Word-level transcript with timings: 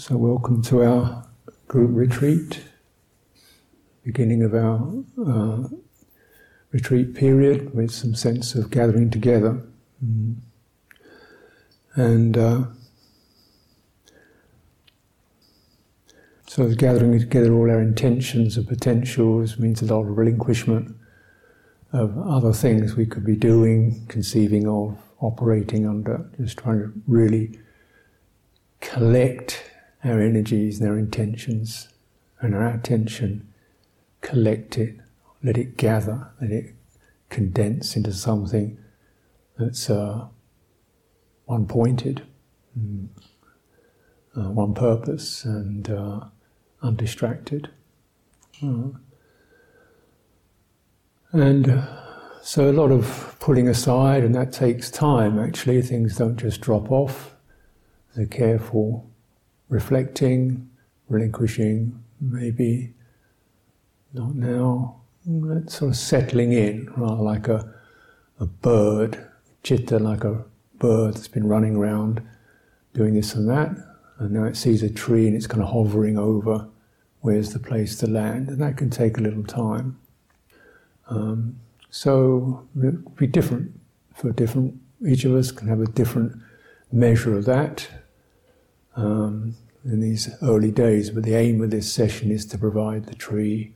So, 0.00 0.16
welcome 0.16 0.62
to 0.62 0.84
our 0.84 1.26
group 1.66 1.90
retreat, 1.92 2.62
beginning 4.04 4.44
of 4.44 4.54
our 4.54 4.92
uh, 5.26 5.68
retreat 6.70 7.16
period 7.16 7.74
with 7.74 7.90
some 7.90 8.14
sense 8.14 8.54
of 8.54 8.70
gathering 8.70 9.10
together. 9.10 9.60
Mm. 10.02 10.36
And 11.96 12.38
uh, 12.38 12.64
so, 16.46 16.72
gathering 16.76 17.18
together 17.18 17.52
all 17.52 17.68
our 17.68 17.80
intentions 17.80 18.56
and 18.56 18.68
potentials 18.68 19.58
means 19.58 19.82
a 19.82 19.86
lot 19.92 20.02
of 20.02 20.16
relinquishment 20.16 20.94
of 21.92 22.16
other 22.18 22.52
things 22.52 22.94
we 22.94 23.04
could 23.04 23.26
be 23.26 23.34
doing, 23.34 24.06
conceiving 24.06 24.68
of, 24.68 24.96
operating 25.18 25.88
under, 25.88 26.30
just 26.40 26.56
trying 26.56 26.78
to 26.78 26.92
really 27.08 27.58
collect 28.80 29.64
our 30.04 30.20
energies 30.20 30.80
and 30.80 30.88
our 30.88 30.98
intentions 30.98 31.88
and 32.40 32.54
our 32.54 32.68
attention, 32.68 33.52
collect 34.20 34.78
it, 34.78 34.96
let 35.42 35.58
it 35.58 35.76
gather, 35.76 36.30
let 36.40 36.50
it 36.50 36.74
condense 37.30 37.96
into 37.96 38.12
something 38.12 38.78
that's 39.58 39.90
uh, 39.90 40.26
one 41.46 41.66
pointed, 41.66 42.22
mm, 42.78 43.08
uh, 44.36 44.50
one 44.50 44.74
purpose, 44.74 45.44
and 45.44 45.90
uh, 45.90 46.20
undistracted. 46.82 47.70
Uh, 48.62 48.90
and 51.32 51.70
uh, 51.70 52.42
so 52.42 52.70
a 52.70 52.72
lot 52.72 52.92
of 52.92 53.36
pulling 53.40 53.68
aside, 53.68 54.22
and 54.22 54.34
that 54.34 54.52
takes 54.52 54.90
time 54.90 55.38
actually, 55.38 55.82
things 55.82 56.16
don't 56.16 56.36
just 56.36 56.60
drop 56.60 56.90
off. 56.90 57.34
They're 58.14 58.26
careful 58.26 59.07
reflecting, 59.68 60.68
relinquishing, 61.08 62.02
maybe 62.20 62.92
not 64.12 64.34
now, 64.34 65.00
it's 65.26 65.76
sort 65.78 65.90
of 65.90 65.96
settling 65.96 66.52
in, 66.52 66.90
rather 66.96 67.22
like 67.22 67.48
a, 67.48 67.74
a 68.40 68.46
bird, 68.46 69.26
chitta 69.62 69.98
like 69.98 70.24
a 70.24 70.44
bird 70.78 71.14
that's 71.14 71.28
been 71.28 71.46
running 71.46 71.76
around 71.76 72.22
doing 72.94 73.14
this 73.14 73.34
and 73.34 73.48
that, 73.48 73.70
and 74.18 74.30
now 74.30 74.44
it 74.44 74.56
sees 74.56 74.82
a 74.82 74.90
tree 74.90 75.26
and 75.26 75.36
it's 75.36 75.46
kind 75.46 75.62
of 75.62 75.68
hovering 75.68 76.18
over 76.18 76.66
where's 77.20 77.52
the 77.52 77.58
place 77.58 77.96
to 77.98 78.06
land, 78.06 78.48
and 78.48 78.60
that 78.60 78.76
can 78.76 78.88
take 78.88 79.18
a 79.18 79.20
little 79.20 79.44
time. 79.44 79.98
Um, 81.08 81.58
so 81.90 82.66
it 82.76 82.94
would 82.94 83.16
be 83.16 83.26
different 83.26 83.78
for 84.14 84.32
different, 84.32 84.80
each 85.06 85.24
of 85.24 85.34
us 85.34 85.50
can 85.50 85.68
have 85.68 85.80
a 85.80 85.86
different 85.86 86.40
measure 86.90 87.36
of 87.36 87.44
that 87.44 87.88
in 89.84 90.00
these 90.00 90.30
early 90.42 90.70
days. 90.70 91.10
But 91.10 91.24
the 91.24 91.34
aim 91.34 91.62
of 91.62 91.70
this 91.70 91.92
session 91.92 92.30
is 92.30 92.44
to 92.46 92.58
provide 92.58 93.06
the 93.06 93.14
tree 93.14 93.74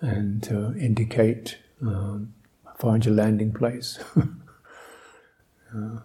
and 0.00 0.42
to 0.44 0.74
indicate, 0.78 1.58
um, 1.80 2.34
find 2.78 3.04
your 3.04 3.14
landing 3.14 3.52
place. 3.52 3.98
uh, 4.16 5.98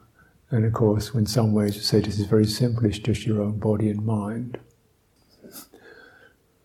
and 0.49 0.65
of 0.65 0.73
course, 0.73 1.13
in 1.13 1.25
some 1.25 1.53
ways, 1.53 1.75
you 1.75 1.81
say 1.81 1.99
this 1.99 2.19
is 2.19 2.25
very 2.25 2.45
simple, 2.45 2.85
it's 2.85 2.99
just 2.99 3.25
your 3.25 3.41
own 3.41 3.59
body 3.59 3.89
and 3.89 4.05
mind. 4.05 4.59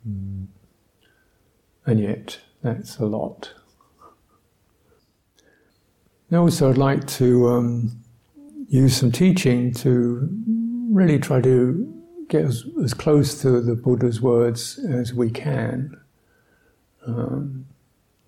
Mm. 0.09 0.47
And 1.87 2.01
yet, 2.01 2.39
that's 2.63 2.99
a 2.99 3.07
lot. 3.07 3.53
Now, 6.31 6.43
also, 6.43 6.71
I'd 6.71 6.79
like 6.79 7.07
to 7.09 7.49
um, 7.49 8.03
use 8.69 8.97
some 8.97 9.13
teaching 9.13 9.73
to 9.75 10.29
really 10.91 11.19
try 11.19 11.41
to 11.41 12.02
get 12.33 12.47
as, 12.47 12.65
as 12.83 12.95
close 12.95 13.41
to 13.43 13.61
the 13.61 13.77
Buddha's 13.77 14.23
words 14.23 14.79
as 14.79 15.13
we 15.13 15.31
can. 15.31 16.01
Um, 17.07 17.67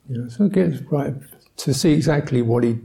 you 0.08 0.18
know, 0.18 0.28
so 0.28 0.48
get 0.48 0.82
right 0.90 1.14
to 1.56 1.72
see 1.72 1.92
exactly 1.92 2.42
what 2.42 2.64
he, 2.64 2.78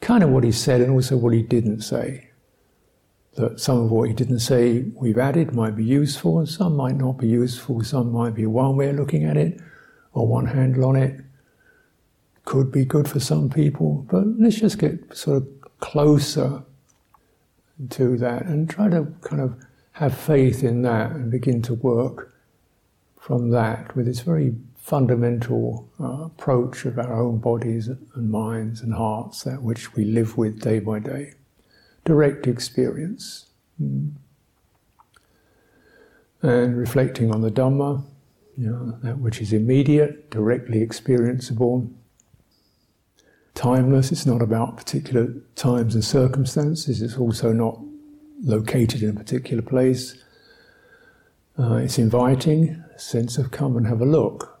kind 0.00 0.22
of 0.22 0.28
what 0.30 0.44
he 0.44 0.52
said, 0.52 0.82
and 0.82 0.90
also 0.90 1.16
what 1.16 1.32
he 1.32 1.42
didn't 1.42 1.80
say. 1.80 2.28
That 3.36 3.60
some 3.60 3.78
of 3.78 3.90
what 3.90 4.08
he 4.08 4.14
didn't 4.14 4.40
say 4.40 4.84
we've 4.94 5.18
added 5.18 5.54
might 5.54 5.74
be 5.74 5.84
useful, 5.84 6.38
and 6.38 6.48
some 6.48 6.76
might 6.76 6.96
not 6.96 7.16
be 7.16 7.28
useful. 7.28 7.82
Some 7.82 8.12
might 8.12 8.34
be 8.34 8.44
one 8.46 8.76
way 8.76 8.90
of 8.90 8.96
looking 8.96 9.24
at 9.24 9.38
it, 9.38 9.58
or 10.12 10.26
one 10.26 10.46
handle 10.46 10.84
on 10.84 10.96
it. 10.96 11.20
Could 12.44 12.70
be 12.70 12.84
good 12.84 13.08
for 13.08 13.20
some 13.20 13.48
people, 13.48 14.06
but 14.10 14.26
let's 14.38 14.56
just 14.56 14.78
get 14.78 15.16
sort 15.16 15.38
of 15.38 15.48
closer 15.80 16.62
to 17.90 18.16
that 18.18 18.46
and 18.46 18.68
try 18.68 18.88
to 18.88 19.06
kind 19.22 19.42
of 19.42 19.65
have 19.96 20.14
faith 20.14 20.62
in 20.62 20.82
that 20.82 21.10
and 21.12 21.30
begin 21.30 21.62
to 21.62 21.72
work 21.72 22.34
from 23.18 23.48
that 23.48 23.96
with 23.96 24.04
this 24.04 24.20
very 24.20 24.54
fundamental 24.76 25.88
uh, 25.98 26.26
approach 26.26 26.84
of 26.84 26.98
our 26.98 27.18
own 27.18 27.38
bodies 27.38 27.88
and 27.88 28.30
minds 28.30 28.82
and 28.82 28.92
hearts, 28.92 29.44
that 29.44 29.62
which 29.62 29.94
we 29.94 30.04
live 30.04 30.36
with 30.36 30.60
day 30.60 30.80
by 30.80 30.98
day. 30.98 31.32
Direct 32.04 32.46
experience. 32.46 33.46
Mm. 33.82 34.12
And 36.42 36.76
reflecting 36.76 37.32
on 37.32 37.40
the 37.40 37.50
Dhamma, 37.50 38.04
you 38.54 38.68
know, 38.70 38.98
that 39.02 39.18
which 39.18 39.40
is 39.40 39.54
immediate, 39.54 40.30
directly 40.30 40.86
experienceable, 40.86 41.90
timeless. 43.54 44.12
It's 44.12 44.26
not 44.26 44.42
about 44.42 44.76
particular 44.76 45.32
times 45.54 45.94
and 45.94 46.04
circumstances. 46.04 47.00
It's 47.00 47.16
also 47.16 47.54
not 47.54 47.80
located 48.42 49.02
in 49.02 49.10
a 49.10 49.18
particular 49.18 49.62
place. 49.62 50.22
Uh, 51.58 51.74
it's 51.74 51.98
inviting, 51.98 52.82
a 52.94 52.98
sense 52.98 53.38
of 53.38 53.50
come 53.50 53.76
and 53.76 53.86
have 53.86 54.00
a 54.00 54.06
look. 54.06 54.60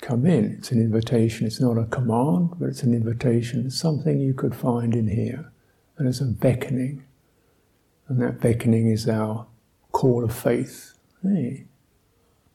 Come 0.00 0.26
in. 0.26 0.56
It's 0.58 0.72
an 0.72 0.80
invitation. 0.80 1.46
It's 1.46 1.60
not 1.60 1.78
a 1.78 1.84
command, 1.84 2.54
but 2.58 2.68
it's 2.68 2.82
an 2.82 2.94
invitation. 2.94 3.66
It's 3.66 3.78
something 3.78 4.18
you 4.18 4.34
could 4.34 4.54
find 4.54 4.94
in 4.94 5.08
here. 5.08 5.52
And 5.98 6.08
it's 6.08 6.20
a 6.20 6.24
beckoning. 6.24 7.04
And 8.08 8.20
that 8.20 8.40
beckoning 8.40 8.88
is 8.88 9.08
our 9.08 9.46
call 9.92 10.24
of 10.24 10.34
faith. 10.34 10.94
Hey, 11.22 11.66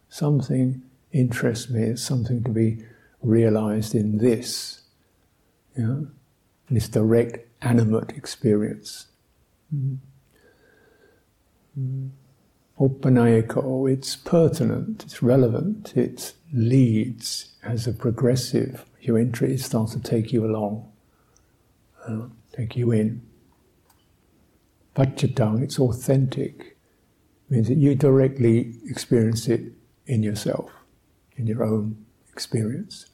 something 0.09 0.81
interests 1.13 1.69
me. 1.69 1.84
It's 1.84 2.03
something 2.03 2.44
to 2.44 2.51
be 2.51 2.84
realized 3.22 3.95
in 3.95 4.18
this 4.18 4.78
yeah? 5.78 5.85
And 5.85 6.78
it's 6.78 6.89
direct, 6.89 7.47
animate 7.62 8.09
experience. 8.09 9.07
Mm. 9.74 10.00
Mm. 11.77 12.09
It's 12.79 14.15
pertinent, 14.15 15.03
it's 15.03 15.23
relevant, 15.23 15.97
it 15.97 16.33
leads 16.53 17.55
as 17.63 17.88
a 17.88 17.93
progressive. 17.93 18.85
Your 19.01 19.17
entry 19.17 19.53
it 19.53 19.61
starts 19.61 19.93
to 19.93 19.99
take 19.99 20.31
you 20.31 20.45
along, 20.45 20.91
uh, 22.07 22.27
take 22.55 22.75
you 22.75 22.91
in. 22.91 23.21
Pachatang, 24.95 25.63
it's 25.63 25.79
authentic, 25.79 26.77
means 27.49 27.67
that 27.67 27.77
you 27.77 27.95
directly 27.95 28.75
experience 28.85 29.47
it 29.47 29.73
in 30.05 30.23
yourself, 30.23 30.71
in 31.35 31.47
your 31.47 31.63
own 31.63 32.05
experience. 32.31 33.07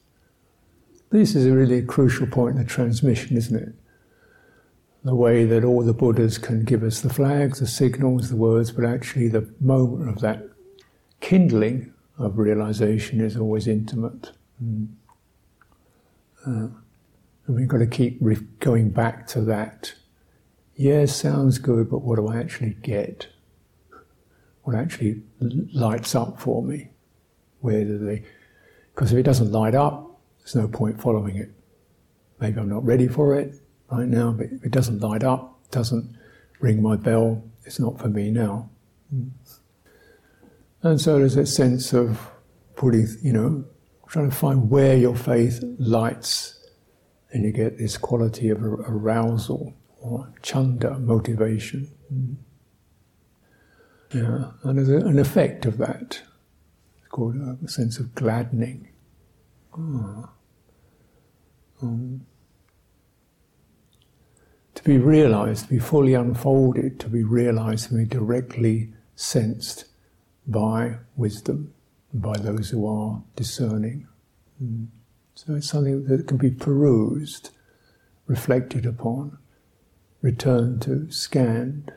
This 1.10 1.34
is 1.34 1.46
a 1.46 1.52
really 1.52 1.82
crucial 1.82 2.26
point 2.26 2.56
in 2.56 2.62
the 2.62 2.68
transmission, 2.68 3.36
isn't 3.36 3.56
it? 3.56 3.74
The 5.04 5.14
way 5.14 5.44
that 5.44 5.64
all 5.64 5.82
the 5.82 5.92
Buddhas 5.92 6.38
can 6.38 6.64
give 6.64 6.82
us 6.82 7.02
the 7.02 7.12
flags, 7.12 7.60
the 7.60 7.66
signals, 7.66 8.30
the 8.30 8.36
words, 8.36 8.72
but 8.72 8.86
actually 8.86 9.28
the 9.28 9.52
moment 9.60 10.08
of 10.08 10.20
that 10.22 10.48
kindling 11.20 11.92
of 12.18 12.38
realization 12.38 13.20
is 13.20 13.36
always 13.36 13.68
intimate. 13.68 14.32
Mm. 14.62 14.88
Uh, 16.46 16.68
and 17.46 17.56
we've 17.56 17.68
got 17.68 17.78
to 17.78 17.86
keep 17.86 18.16
re- 18.22 18.38
going 18.60 18.88
back 18.88 19.26
to 19.28 19.42
that. 19.42 19.92
Yes, 20.74 21.22
yeah, 21.22 21.30
sounds 21.30 21.58
good, 21.58 21.90
but 21.90 21.98
what 21.98 22.16
do 22.16 22.28
I 22.28 22.38
actually 22.38 22.76
get? 22.82 23.26
What 24.62 24.74
actually 24.74 25.22
lights 25.38 26.14
up 26.14 26.40
for 26.40 26.62
me? 26.62 26.88
Where 27.60 27.84
do 27.84 27.98
they? 27.98 28.24
Because 28.94 29.12
if 29.12 29.18
it 29.18 29.24
doesn't 29.24 29.52
light 29.52 29.74
up, 29.74 30.18
there's 30.38 30.54
no 30.54 30.66
point 30.66 31.02
following 31.02 31.36
it. 31.36 31.50
Maybe 32.40 32.58
I'm 32.58 32.70
not 32.70 32.84
ready 32.86 33.06
for 33.06 33.38
it 33.38 33.60
right 33.90 34.08
now, 34.08 34.32
but 34.32 34.46
it 34.46 34.70
doesn't 34.70 35.00
light 35.00 35.24
up, 35.24 35.58
doesn't 35.70 36.16
ring 36.60 36.82
my 36.82 36.96
bell, 36.96 37.42
it's 37.64 37.78
not 37.78 37.98
for 37.98 38.08
me 38.08 38.30
now. 38.30 38.70
Mm. 39.14 39.30
And 40.82 41.00
so 41.00 41.18
there's 41.18 41.36
a 41.36 41.46
sense 41.46 41.92
of 41.92 42.30
putting, 42.76 43.06
you 43.22 43.32
know, 43.32 43.64
trying 44.08 44.30
to 44.30 44.36
find 44.36 44.70
where 44.70 44.96
your 44.96 45.16
faith 45.16 45.62
lights, 45.78 46.60
and 47.32 47.44
you 47.44 47.50
get 47.50 47.78
this 47.78 47.96
quality 47.96 48.48
of 48.48 48.62
arousal 48.62 49.74
or 50.00 50.32
chanda, 50.42 50.98
motivation. 50.98 51.90
Mm. 52.12 52.36
Yeah, 54.12 54.50
and 54.62 54.78
there's 54.78 54.88
an 54.88 55.18
effect 55.18 55.66
of 55.66 55.78
that. 55.78 56.22
It's 56.98 57.08
called 57.10 57.34
a 57.36 57.68
sense 57.68 57.98
of 57.98 58.14
gladdening. 58.14 58.88
Oh. 59.76 60.28
Um, 61.82 62.26
be 64.84 64.98
realized, 64.98 65.64
to 65.64 65.70
be 65.70 65.78
fully 65.78 66.12
unfolded, 66.14 67.00
to 67.00 67.08
be 67.08 67.24
realized, 67.24 67.88
to 67.88 67.94
be 67.94 68.04
directly 68.04 68.92
sensed 69.16 69.86
by 70.46 70.96
wisdom, 71.16 71.72
by 72.12 72.36
those 72.36 72.70
who 72.70 72.86
are 72.86 73.22
discerning. 73.34 74.06
Mm. 74.62 74.88
So 75.34 75.54
it's 75.54 75.68
something 75.68 76.04
that 76.04 76.28
can 76.28 76.36
be 76.36 76.50
perused, 76.50 77.50
reflected 78.26 78.84
upon, 78.84 79.38
returned 80.20 80.82
to, 80.82 81.10
scanned, 81.10 81.92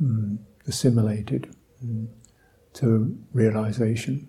mm, 0.00 0.38
assimilated 0.66 1.54
mm, 1.84 2.06
to 2.74 3.18
realization. 3.32 4.28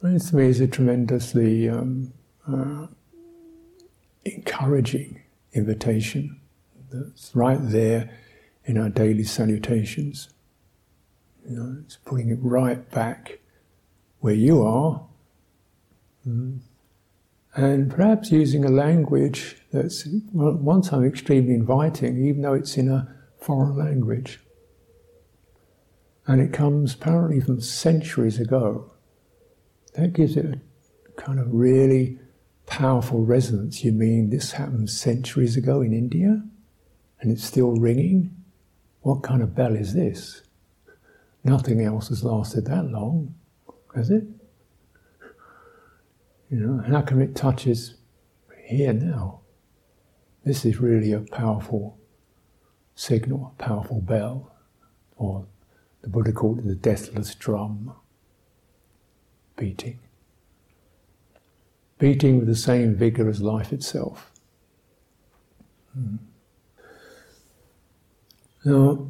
And 0.00 0.20
to 0.20 0.36
me 0.36 0.46
is 0.46 0.60
a 0.60 0.66
tremendously 0.66 1.68
um, 1.68 2.12
uh, 2.46 2.86
encouraging 4.24 5.22
invitation 5.52 6.40
that's 6.90 7.34
right 7.34 7.58
there 7.60 8.10
in 8.64 8.78
our 8.78 8.88
daily 8.88 9.24
salutations. 9.24 10.28
You 11.48 11.56
know, 11.56 11.76
it's 11.84 11.96
putting 11.96 12.30
it 12.30 12.38
right 12.40 12.88
back 12.90 13.40
where 14.20 14.34
you 14.34 14.62
are, 14.62 15.06
mm. 16.26 16.58
and 17.54 17.90
perhaps 17.90 18.30
using 18.30 18.64
a 18.64 18.68
language 18.68 19.56
that's 19.72 20.06
well, 20.32 20.82
time 20.82 21.04
extremely 21.04 21.54
inviting, 21.54 22.24
even 22.26 22.42
though 22.42 22.54
it's 22.54 22.76
in 22.76 22.90
a 22.90 23.14
foreign 23.40 23.76
language. 23.76 24.40
And 26.26 26.42
it 26.42 26.52
comes 26.52 26.92
apparently 26.94 27.40
from 27.40 27.60
centuries 27.62 28.38
ago. 28.38 28.92
That 29.94 30.12
gives 30.12 30.36
it 30.36 30.44
a 30.44 30.60
kind 31.20 31.38
of 31.40 31.46
really 31.50 32.18
powerful 32.68 33.24
resonance. 33.24 33.84
You 33.84 33.92
mean 33.92 34.30
this 34.30 34.52
happened 34.52 34.90
centuries 34.90 35.56
ago 35.56 35.80
in 35.80 35.92
India 35.92 36.42
and 37.20 37.30
it's 37.30 37.44
still 37.44 37.72
ringing? 37.72 38.34
What 39.02 39.22
kind 39.22 39.42
of 39.42 39.54
bell 39.54 39.74
is 39.74 39.94
this? 39.94 40.42
Nothing 41.44 41.80
else 41.80 42.08
has 42.08 42.24
lasted 42.24 42.66
that 42.66 42.84
long, 42.84 43.34
has 43.94 44.10
it? 44.10 44.24
You 46.50 46.58
know, 46.58 46.82
how 46.82 47.02
come 47.02 47.20
it 47.20 47.36
touches 47.36 47.94
here 48.64 48.92
now? 48.92 49.40
This 50.44 50.64
is 50.64 50.80
really 50.80 51.12
a 51.12 51.20
powerful 51.20 51.98
signal, 52.94 53.54
a 53.58 53.62
powerful 53.62 54.00
bell, 54.00 54.54
or 55.16 55.46
the 56.02 56.08
Buddha 56.08 56.32
called 56.32 56.60
it 56.60 56.66
the 56.66 56.74
deathless 56.74 57.34
drum 57.34 57.92
beating. 59.56 59.98
Beating 61.98 62.38
with 62.38 62.48
the 62.48 62.56
same 62.56 62.94
vigor 62.94 63.28
as 63.28 63.40
life 63.40 63.72
itself. 63.72 64.30
Hmm. 65.94 66.16
Now, 68.64 69.08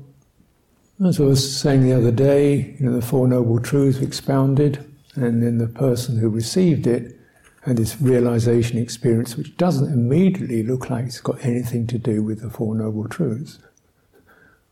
as 1.05 1.21
I 1.21 1.25
was 1.25 1.61
saying 1.61 1.83
the 1.83 1.93
other 1.93 2.11
day, 2.11 2.77
you 2.79 2.87
know, 2.87 2.93
the 2.93 3.05
Four 3.05 3.29
Noble 3.29 3.61
Truths 3.61 4.01
expounded, 4.01 4.85
and 5.15 5.43
then 5.43 5.59
the 5.59 5.67
person 5.67 6.19
who 6.19 6.29
received 6.29 6.87
it 6.87 7.19
had 7.63 7.77
this 7.77 8.01
realization 8.01 8.79
experience 8.79 9.37
which 9.37 9.57
doesn't 9.57 9.93
immediately 9.93 10.63
look 10.63 10.91
like 10.91 11.07
it's 11.07 11.21
got 11.21 11.45
anything 11.45 11.87
to 11.89 11.99
do 11.99 12.23
with 12.23 12.41
the 12.41 12.51
Four 12.51 12.75
Noble 12.75 13.09
Truths, 13.09 13.59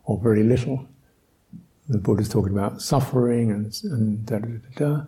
or 0.04 0.18
very 0.18 0.42
little. 0.42 0.88
The 1.88 1.98
Buddha's 1.98 2.28
talking 2.28 2.52
about 2.52 2.82
suffering 2.82 3.50
and, 3.50 3.72
and 3.84 4.26
da 4.26 4.38
da 4.38 4.48
da 4.48 4.96
da, 4.96 5.04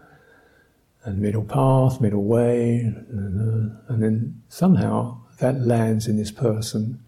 and 1.04 1.18
middle 1.20 1.44
path, 1.44 2.00
middle 2.00 2.24
way, 2.24 2.78
and 2.78 4.02
then 4.02 4.42
somehow 4.48 5.18
that 5.38 5.60
lands 5.60 6.06
in 6.06 6.16
this 6.16 6.30
person, 6.30 7.02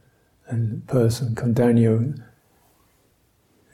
and 0.46 0.86
person, 0.86 1.34
Kondanyo, 1.34 2.20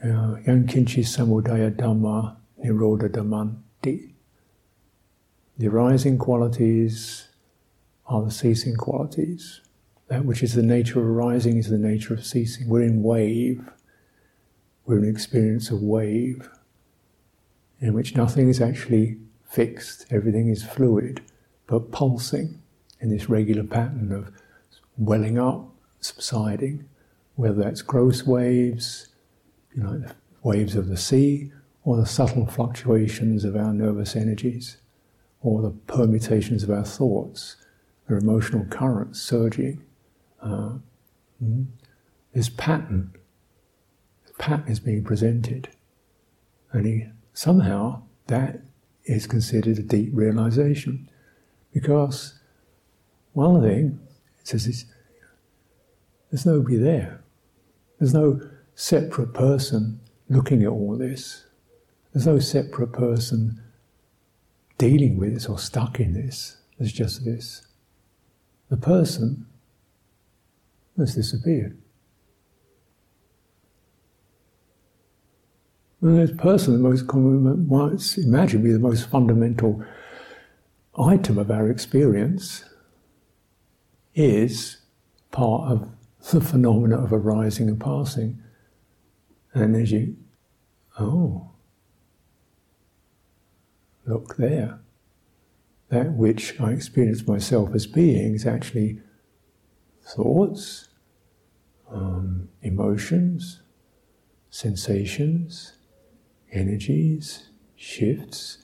uh, 0.02 0.36
Yang 0.46 0.66
Kinchi 0.66 1.04
Samudaya 1.04 1.74
Dhamma 1.74 2.36
Nirodha 2.64 3.08
Dhammanti. 3.08 4.12
The 5.58 5.68
arising 5.68 6.18
qualities 6.18 7.28
are 8.06 8.22
the 8.22 8.30
ceasing 8.30 8.76
qualities. 8.76 9.62
That 10.08 10.24
which 10.24 10.42
is 10.42 10.54
the 10.54 10.62
nature 10.62 11.00
of 11.00 11.06
arising 11.06 11.56
is 11.56 11.70
the 11.70 11.78
nature 11.78 12.14
of 12.14 12.24
ceasing. 12.24 12.68
We're 12.68 12.82
in 12.82 13.02
wave. 13.02 13.68
We're 14.84 14.98
in 14.98 15.08
experience 15.10 15.70
of 15.70 15.82
wave, 15.82 16.48
in 17.80 17.92
which 17.92 18.14
nothing 18.14 18.48
is 18.48 18.60
actually 18.60 19.18
fixed, 19.48 20.06
everything 20.10 20.48
is 20.48 20.64
fluid, 20.64 21.22
but 21.66 21.90
pulsing 21.92 22.60
in 23.00 23.10
this 23.10 23.28
regular 23.28 23.64
pattern 23.64 24.12
of 24.12 24.30
welling 24.96 25.38
up, 25.38 25.68
subsiding, 26.00 26.88
whether 27.34 27.62
that's 27.62 27.82
gross 27.82 28.24
waves, 28.24 29.08
you 29.74 29.82
know, 29.82 29.98
the 29.98 30.14
waves 30.42 30.74
of 30.74 30.88
the 30.88 30.96
sea, 30.96 31.52
or 31.84 31.96
the 31.96 32.06
subtle 32.06 32.46
fluctuations 32.46 33.44
of 33.44 33.54
our 33.56 33.72
nervous 33.72 34.16
energies, 34.16 34.78
or 35.42 35.62
the 35.62 35.70
permutations 35.70 36.62
of 36.62 36.70
our 36.70 36.84
thoughts, 36.84 37.56
or 38.08 38.16
emotional 38.16 38.64
currents 38.66 39.20
surging. 39.20 39.82
Uh, 40.42 40.78
mm-hmm. 41.42 41.64
this 42.32 42.48
pattern, 42.48 43.12
the 44.26 44.32
pattern 44.34 44.68
is 44.68 44.80
being 44.80 45.04
presented, 45.04 45.68
and 46.72 46.86
he, 46.86 47.06
somehow 47.32 48.02
that 48.26 48.60
is 49.06 49.26
considered 49.26 49.78
a 49.78 49.82
deep 49.82 50.10
realization, 50.12 51.08
because 51.72 52.38
one 53.32 53.62
thing 53.62 53.98
it 54.40 54.46
says 54.46 54.84
there's 56.30 56.46
nobody 56.46 56.76
there. 56.76 57.22
There's 57.98 58.14
no 58.14 58.40
separate 58.74 59.32
person 59.32 60.00
looking 60.28 60.62
at 60.62 60.68
all 60.68 60.96
this. 60.98 61.44
There's 62.12 62.26
no 62.26 62.38
separate 62.38 62.92
person 62.92 63.62
dealing 64.78 65.16
with 65.16 65.34
this 65.34 65.46
or 65.46 65.58
stuck 65.58 66.00
in 66.00 66.12
this. 66.12 66.58
There's 66.78 66.92
just 66.92 67.24
this. 67.24 67.66
The 68.68 68.76
person 68.76 69.46
has 70.98 71.14
disappeared. 71.14 71.78
And 76.00 76.18
this 76.18 76.36
person, 76.36 76.74
the 76.74 76.78
most 76.78 77.06
common, 77.06 77.68
might 77.68 78.18
imagine 78.18 78.62
be 78.62 78.72
the 78.72 78.78
most 78.78 79.08
fundamental 79.08 79.84
item 80.98 81.38
of 81.38 81.50
our 81.50 81.70
experience, 81.70 82.64
is 84.14 84.78
part 85.30 85.70
of 85.70 85.88
the 86.30 86.40
phenomena 86.40 87.02
of 87.02 87.12
arising 87.12 87.68
and 87.68 87.80
passing. 87.80 88.42
And 89.54 89.76
as 89.76 89.92
you, 89.92 90.16
oh, 90.98 91.50
look 94.06 94.36
there. 94.36 94.80
That 95.88 96.12
which 96.12 96.58
I 96.60 96.72
experience 96.72 97.26
myself 97.26 97.74
as 97.74 97.86
being 97.86 98.34
is 98.34 98.46
actually 98.46 99.00
thoughts, 100.02 100.88
um, 101.90 102.48
emotions, 102.62 103.60
sensations, 104.50 105.75
energies, 106.52 107.50
shifts, 107.74 108.58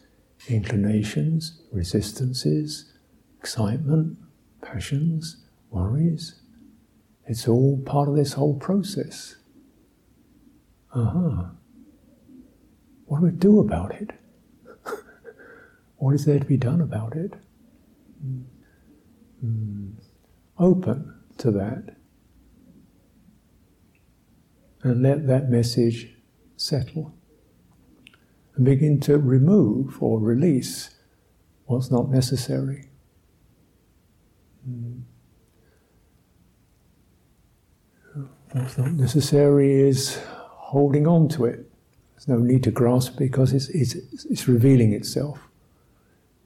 inclinations, 0.49 1.63
resistances, 1.73 2.93
excitement, 3.39 4.19
passions, 4.61 5.45
worries. 5.71 6.41
It's 7.27 7.47
all 7.47 7.79
part 7.85 8.09
of 8.09 8.17
this 8.17 8.35
whole 8.35 8.55
process. 8.55 9.37
Uh 10.95 11.05
huh. 11.05 11.45
What 13.07 13.21
do 13.21 13.27
we 13.27 13.31
do 13.33 13.61
about 13.61 13.95
it? 13.95 14.11
what 15.97 16.15
is 16.15 16.25
there 16.25 16.39
to 16.39 16.45
be 16.45 16.57
done 16.57 16.81
about 16.81 17.17
it? 17.17 17.35
Mm. 19.45 19.93
Open 20.59 21.15
to 21.39 21.51
that. 21.51 21.97
And 24.83 25.03
let 25.03 25.27
that 25.27 25.49
message 25.49 26.15
settle. 26.57 27.15
And 28.55 28.65
begin 28.65 29.01
to 29.01 29.19
remove 29.19 30.03
or 30.03 30.21
release 30.21 30.91
what's 31.67 31.91
not 31.91 32.11
necessary. 32.11 32.91
Mm. 34.69 35.03
What's 38.53 38.77
not 38.77 38.93
necessary 38.93 39.81
is 39.81 40.21
holding 40.27 41.07
on 41.07 41.29
to 41.31 41.47
it. 41.47 41.71
There's 42.13 42.29
no 42.29 42.37
need 42.37 42.63
to 42.65 42.71
grasp 42.71 43.17
because 43.17 43.53
it's, 43.53 43.69
it's, 43.71 43.95
it's 44.27 44.47
revealing 44.47 44.93
itself. 44.93 45.49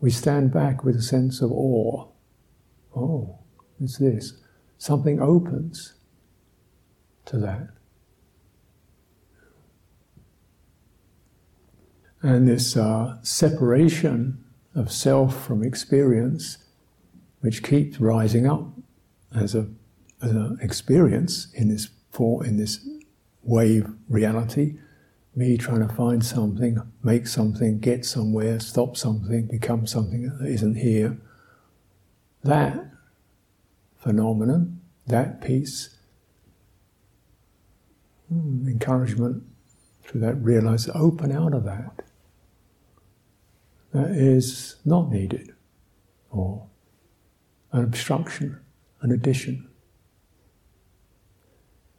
We 0.01 0.11
stand 0.11 0.53
back 0.53 0.85
with 0.85 0.97
a 0.97 1.03
sense 1.03 1.43
of 1.43 1.51
awe. 1.51 2.07
Oh, 2.95 3.39
it's 3.81 3.99
this. 3.99 4.35
Something 4.79 5.21
opens 5.21 5.95
to 7.27 7.39
that. 7.39 7.69
And 12.27 12.49
this 12.49 12.77
uh, 12.77 13.19
separation 13.23 14.45
of 14.75 14.91
self 14.91 15.47
from 15.47 15.63
experience, 15.63 16.59
which 17.39 17.63
keeps 17.63 18.01
rising 18.01 18.49
up 18.49 18.67
as 19.33 19.55
a 19.55 19.69
as 20.21 20.33
an 20.33 20.59
experience 20.61 21.47
in 21.55 21.69
this 21.69 21.89
for 22.11 22.45
in 22.45 22.57
this 22.57 22.85
wave 23.45 23.87
reality 24.09 24.75
me 25.37 25.57
trying 25.57 25.87
to 25.87 25.95
find 25.95 26.25
something, 26.25 26.81
make 27.05 27.29
something, 27.29 27.79
get 27.79 28.05
somewhere, 28.05 28.59
stop 28.59 28.97
something, 28.97 29.47
become 29.47 29.87
something 29.87 30.23
that 30.39 30.49
isn't 30.49 30.77
here. 30.77 31.19
That 32.43 32.91
phenomenon, 33.99 34.81
that 35.07 35.43
piece, 35.43 35.97
hmm, 38.29 38.67
encouragement 38.67 39.45
through 40.03 40.23
that 40.23 40.43
realize, 40.43 40.89
open 40.93 41.31
out 41.31 41.55
of 41.55 41.63
that. 41.65 42.03
That 43.97 44.11
is 44.11 44.77
not 44.85 45.11
needed, 45.11 45.55
or 46.31 46.67
an 47.73 47.83
obstruction, 47.83 48.61
an 49.01 49.11
addition. 49.11 49.71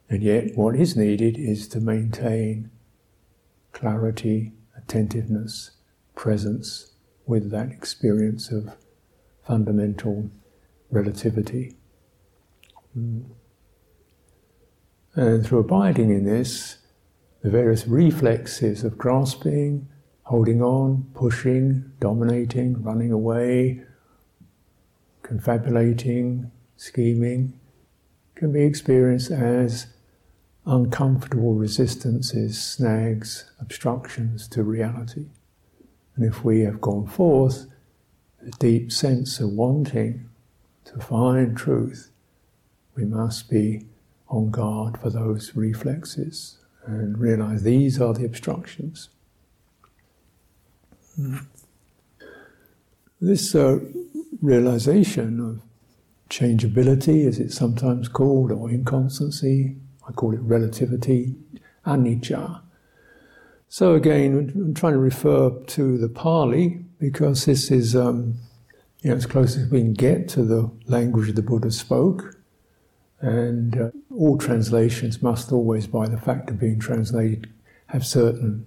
And 0.08 0.22
yet, 0.22 0.54
what 0.54 0.76
is 0.76 0.96
needed 0.96 1.36
is 1.36 1.66
to 1.68 1.80
maintain 1.80 2.70
clarity, 3.72 4.52
attentiveness, 4.76 5.72
presence 6.14 6.92
with 7.26 7.50
that 7.50 7.72
experience 7.72 8.52
of 8.52 8.76
fundamental 9.44 10.30
relativity. 10.92 11.74
Mm. 12.96 13.24
And 15.16 15.44
through 15.44 15.58
abiding 15.58 16.10
in 16.10 16.26
this, 16.26 16.76
the 17.42 17.50
various 17.50 17.88
reflexes 17.88 18.84
of 18.84 18.96
grasping, 18.96 19.88
holding 20.28 20.60
on, 20.60 21.06
pushing, 21.14 21.90
dominating, 22.00 22.82
running 22.82 23.10
away, 23.10 23.82
confabulating, 25.22 26.50
scheming, 26.76 27.58
can 28.34 28.52
be 28.52 28.62
experienced 28.62 29.30
as 29.30 29.86
uncomfortable 30.66 31.54
resistances, 31.54 32.62
snags, 32.62 33.50
obstructions 33.58 34.46
to 34.46 34.62
reality. 34.62 35.24
And 36.14 36.26
if 36.26 36.44
we 36.44 36.60
have 36.60 36.78
gone 36.78 37.06
forth, 37.06 37.64
a 38.46 38.50
deep 38.58 38.92
sense 38.92 39.40
of 39.40 39.48
wanting 39.52 40.28
to 40.84 40.98
find 41.00 41.56
truth, 41.56 42.10
we 42.94 43.06
must 43.06 43.48
be 43.48 43.86
on 44.28 44.50
guard 44.50 45.00
for 45.00 45.08
those 45.08 45.56
reflexes 45.56 46.58
and 46.84 47.16
realize 47.16 47.62
these 47.62 47.98
are 47.98 48.12
the 48.12 48.26
obstructions. 48.26 49.08
This 53.20 53.54
uh, 53.54 53.80
realization 54.40 55.40
of 55.40 55.62
changeability, 56.28 57.26
as 57.26 57.38
it's 57.38 57.56
sometimes 57.56 58.08
called, 58.08 58.52
or 58.52 58.70
inconstancy, 58.70 59.76
I 60.08 60.12
call 60.12 60.34
it 60.34 60.40
relativity, 60.40 61.34
anicca. 61.86 62.60
So 63.68 63.94
again, 63.94 64.52
I'm 64.54 64.74
trying 64.74 64.94
to 64.94 64.98
refer 64.98 65.50
to 65.50 65.98
the 65.98 66.08
Pali 66.08 66.84
because 66.98 67.44
this 67.44 67.70
is 67.70 67.94
um, 67.94 68.34
you 69.02 69.10
know, 69.10 69.16
as 69.16 69.26
close 69.26 69.56
as 69.56 69.68
we 69.70 69.80
can 69.80 69.94
get 69.94 70.28
to 70.30 70.44
the 70.44 70.70
language 70.86 71.34
the 71.34 71.42
Buddha 71.42 71.70
spoke. 71.70 72.36
And 73.20 73.76
uh, 73.76 73.90
all 74.16 74.38
translations 74.38 75.22
must 75.22 75.50
always, 75.50 75.86
by 75.86 76.08
the 76.08 76.18
fact 76.18 76.50
of 76.50 76.60
being 76.60 76.78
translated, 76.78 77.52
have 77.86 78.06
certain 78.06 78.66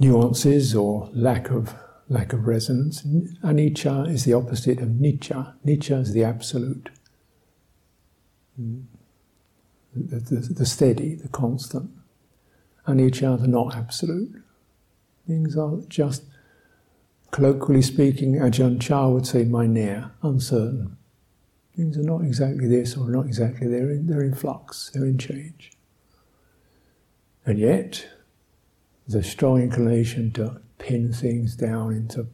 nuances 0.00 0.74
or 0.74 1.08
lack 1.12 1.50
of 1.50 1.74
lack 2.08 2.32
of 2.32 2.46
resonance. 2.46 3.02
Anicca 3.44 4.10
is 4.10 4.24
the 4.24 4.32
opposite 4.32 4.80
of 4.80 4.88
nicca. 4.88 5.54
Nicca 5.64 6.00
is 6.00 6.12
the 6.12 6.24
absolute. 6.24 6.90
The, 8.58 8.82
the, 9.94 10.54
the 10.54 10.66
steady, 10.66 11.14
the 11.14 11.28
constant. 11.28 11.90
Each 12.98 13.22
other 13.22 13.46
not 13.46 13.76
absolute. 13.76 14.42
Things 15.28 15.56
are 15.56 15.78
just, 15.88 16.24
colloquially 17.30 17.82
speaking, 17.82 18.34
Ajahn 18.34 18.80
Chah 18.80 19.06
would 19.06 19.28
say, 19.28 19.44
mai 19.44 19.68
nae, 19.68 20.06
uncertain. 20.24 20.96
Things 21.76 21.96
are 21.96 22.02
not 22.02 22.22
exactly 22.22 22.66
this 22.66 22.96
or 22.96 23.08
not 23.08 23.26
exactly 23.26 23.68
there, 23.68 23.96
they're 24.00 24.24
in 24.24 24.34
flux, 24.34 24.90
they're 24.92 25.06
in 25.06 25.18
change. 25.18 25.70
And 27.46 27.60
yet, 27.60 28.08
there's 29.10 29.26
a 29.26 29.28
strong 29.28 29.60
inclination 29.60 30.30
to 30.30 30.60
pin 30.78 31.12
things 31.12 31.56
down 31.56 31.92
into 31.92 32.28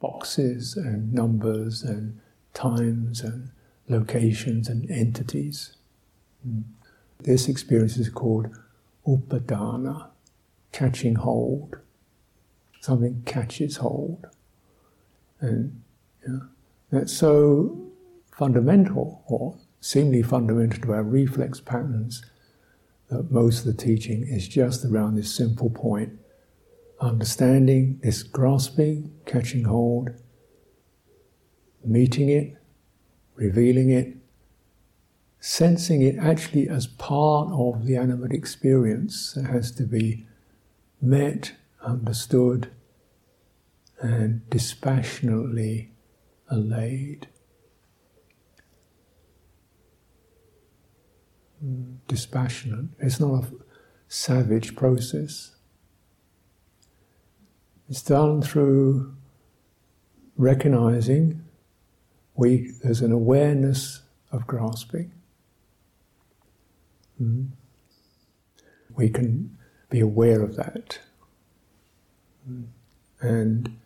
boxes 0.00 0.76
and 0.76 1.12
numbers 1.12 1.82
and 1.82 2.18
times 2.54 3.20
and 3.20 3.50
locations 3.88 4.68
and 4.68 4.90
entities. 4.90 5.76
This 7.20 7.48
experience 7.48 7.98
is 7.98 8.08
called 8.08 8.48
upadana, 9.06 10.08
catching 10.72 11.16
hold. 11.16 11.76
Something 12.80 13.22
catches 13.26 13.76
hold. 13.76 14.26
And 15.40 15.82
you 16.26 16.48
that's 16.90 17.12
so 17.12 17.90
fundamental, 18.32 19.22
or 19.26 19.58
seemingly 19.80 20.22
fundamental 20.22 20.80
to 20.82 20.92
our 20.92 21.02
reflex 21.02 21.60
patterns, 21.60 22.24
that 23.14 23.30
most 23.30 23.60
of 23.60 23.76
the 23.76 23.82
teaching 23.82 24.26
is 24.28 24.48
just 24.48 24.84
around 24.84 25.14
this 25.14 25.34
simple 25.34 25.70
point 25.70 26.18
understanding, 27.00 28.00
this 28.02 28.22
grasping, 28.22 29.12
catching 29.26 29.64
hold, 29.64 30.10
meeting 31.84 32.28
it, 32.28 32.56
revealing 33.34 33.90
it, 33.90 34.16
sensing 35.38 36.00
it 36.00 36.16
actually 36.16 36.68
as 36.68 36.86
part 36.86 37.50
of 37.52 37.84
the 37.84 37.96
animate 37.96 38.32
experience 38.32 39.34
that 39.34 39.44
has 39.44 39.70
to 39.70 39.82
be 39.82 40.26
met, 41.00 41.52
understood, 41.82 42.70
and 44.00 44.48
dispassionately 44.48 45.92
allayed. 46.48 47.28
Dispassionate. 52.08 52.86
It's 52.98 53.20
not 53.20 53.44
a 53.44 53.46
savage 54.08 54.76
process. 54.76 55.52
It's 57.88 58.02
done 58.02 58.42
through 58.42 59.14
recognizing 60.36 61.44
we, 62.34 62.72
there's 62.82 63.00
an 63.00 63.12
awareness 63.12 64.02
of 64.32 64.46
grasping. 64.46 65.12
Mm. 67.20 67.50
We 68.96 69.08
can 69.08 69.56
be 69.90 70.00
aware 70.00 70.42
of 70.42 70.56
that. 70.56 70.98
Mm. 72.50 72.64
And 73.20 73.78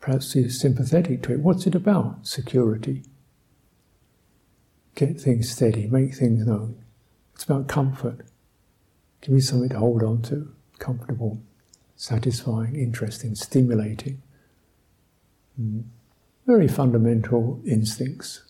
perhaps 0.00 0.34
be 0.34 0.48
sympathetic 0.48 1.22
to 1.22 1.32
it. 1.32 1.40
What's 1.40 1.66
it 1.66 1.74
about? 1.74 2.26
Security. 2.26 3.02
Get 5.00 5.18
things 5.18 5.50
steady, 5.50 5.86
make 5.86 6.14
things 6.14 6.46
known. 6.46 6.84
It's 7.34 7.44
about 7.44 7.68
comfort. 7.68 8.18
Give 9.22 9.32
me 9.32 9.40
something 9.40 9.70
to 9.70 9.78
hold 9.78 10.02
on 10.02 10.20
to. 10.24 10.52
Comfortable, 10.78 11.40
satisfying, 11.96 12.76
interesting, 12.76 13.34
stimulating. 13.34 14.20
Mm. 15.58 15.84
Very 16.46 16.68
fundamental 16.68 17.62
instincts 17.64 18.42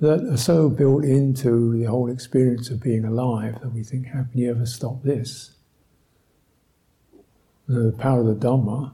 that 0.00 0.24
are 0.24 0.36
so 0.36 0.68
built 0.68 1.02
into 1.02 1.76
the 1.76 1.86
whole 1.86 2.08
experience 2.08 2.70
of 2.70 2.80
being 2.80 3.04
alive 3.04 3.60
that 3.60 3.72
we 3.72 3.82
think, 3.82 4.06
how 4.06 4.26
can 4.30 4.40
you 4.40 4.52
ever 4.52 4.66
stop 4.66 5.02
this? 5.02 5.56
The 7.66 7.90
power 7.98 8.20
of 8.20 8.26
the 8.28 8.46
Dhamma 8.46 8.92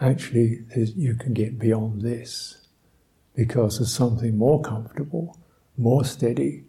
actually 0.00 0.60
is 0.76 0.94
you 0.94 1.16
can 1.16 1.34
get 1.34 1.58
beyond 1.58 2.02
this 2.02 2.57
because 3.38 3.78
there's 3.78 3.94
something 3.94 4.36
more 4.36 4.60
comfortable, 4.60 5.38
more 5.76 6.04
steady, 6.04 6.64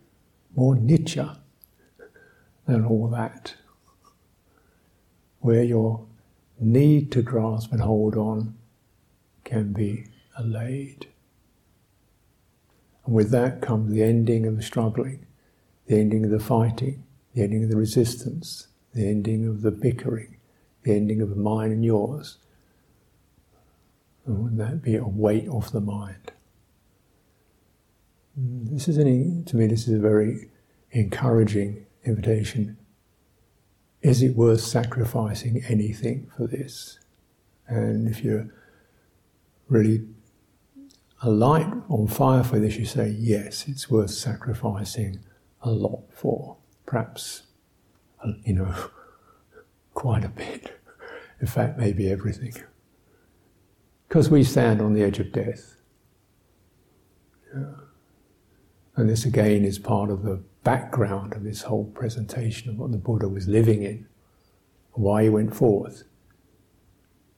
more 0.55 0.75
nicca 0.75 1.39
than 2.67 2.85
all 2.85 3.07
that. 3.07 3.55
Where 5.39 5.63
your 5.63 6.05
need 6.59 7.11
to 7.13 7.23
grasp 7.23 7.71
and 7.71 7.81
hold 7.81 8.15
on 8.15 8.55
can 9.43 9.73
be 9.73 10.05
allayed. 10.37 11.07
And 13.03 13.15
with 13.15 13.31
that 13.31 13.63
comes 13.63 13.91
the 13.91 14.03
ending 14.03 14.45
of 14.45 14.55
the 14.55 14.61
struggling, 14.61 15.25
the 15.87 15.99
ending 15.99 16.23
of 16.23 16.29
the 16.29 16.39
fighting, 16.39 17.03
the 17.33 17.41
ending 17.41 17.63
of 17.63 17.71
the 17.71 17.77
resistance, 17.77 18.67
the 18.93 19.09
ending 19.09 19.47
of 19.47 19.63
the 19.63 19.71
bickering, 19.71 20.37
the 20.83 20.95
ending 20.95 21.19
of 21.19 21.35
mine 21.35 21.71
and 21.71 21.83
yours. 21.83 22.37
And 24.27 24.43
would 24.43 24.57
that 24.59 24.83
be 24.83 24.97
a 24.97 25.03
weight 25.03 25.47
off 25.47 25.71
the 25.71 25.81
mind? 25.81 26.31
This 28.41 28.87
is 28.87 28.97
any, 28.97 29.43
to 29.47 29.57
me, 29.57 29.67
this 29.67 29.85
is 29.85 29.95
a 29.95 29.99
very 29.99 30.49
encouraging 30.91 31.85
invitation. 32.05 32.77
Is 34.01 34.23
it 34.23 34.35
worth 34.35 34.61
sacrificing 34.61 35.61
anything 35.67 36.31
for 36.37 36.47
this? 36.47 36.99
And 37.67 38.07
if 38.07 38.23
you're 38.23 38.47
really 39.67 40.07
a 41.21 41.29
light 41.29 41.67
on 41.89 42.07
fire 42.07 42.45
for 42.45 42.59
this, 42.59 42.77
you 42.77 42.85
say, 42.85 43.09
yes, 43.09 43.67
it's 43.67 43.89
worth 43.89 44.11
sacrificing 44.11 45.19
a 45.61 45.71
lot 45.71 46.03
for. 46.13 46.55
Perhaps 46.85 47.43
you 48.45 48.53
know, 48.53 48.73
quite 49.93 50.23
a 50.23 50.29
bit. 50.29 50.79
In 51.41 51.47
fact, 51.47 51.77
maybe 51.77 52.09
everything. 52.09 52.53
Because 54.07 54.29
we 54.29 54.45
stand 54.45 54.81
on 54.81 54.93
the 54.93 55.03
edge 55.03 55.19
of 55.19 55.33
death. 55.33 55.75
Yeah. 57.53 57.65
And 58.95 59.09
this 59.09 59.25
again 59.25 59.63
is 59.65 59.79
part 59.79 60.09
of 60.09 60.23
the 60.23 60.43
background 60.63 61.33
of 61.33 61.43
this 61.43 61.61
whole 61.61 61.85
presentation 61.85 62.69
of 62.69 62.77
what 62.77 62.91
the 62.91 62.97
Buddha 62.97 63.29
was 63.29 63.47
living 63.47 63.83
in, 63.83 64.07
why 64.91 65.23
he 65.23 65.29
went 65.29 65.55
forth. 65.55 66.03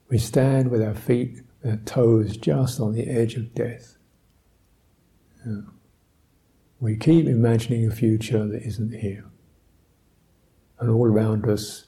We 0.10 0.18
stand 0.18 0.72
with 0.72 0.82
our 0.82 0.96
feet, 0.96 1.42
our 1.64 1.78
toes 1.78 2.36
just 2.36 2.80
on 2.80 2.94
the 2.94 3.08
edge 3.08 3.36
of 3.36 3.54
death. 3.54 3.98
Yeah. 5.46 5.62
We 6.80 6.98
keep 6.98 7.28
imagining 7.28 7.88
a 7.88 7.92
future 7.92 8.48
that 8.48 8.64
isn't 8.64 8.94
here. 9.00 9.26
And 10.80 10.90
all 10.90 11.06
around 11.06 11.48
us, 11.48 11.86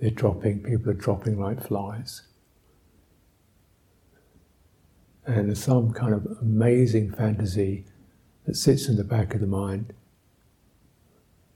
they're 0.00 0.10
dropping, 0.10 0.62
people 0.62 0.90
are 0.90 0.94
dropping 0.94 1.40
like 1.40 1.66
flies. 1.66 2.22
And 5.26 5.48
there's 5.48 5.62
some 5.62 5.92
kind 5.92 6.14
of 6.14 6.24
amazing 6.40 7.10
fantasy 7.12 7.84
that 8.48 8.56
sits 8.56 8.88
in 8.88 8.96
the 8.96 9.04
back 9.04 9.34
of 9.34 9.42
the 9.42 9.46
mind. 9.46 9.92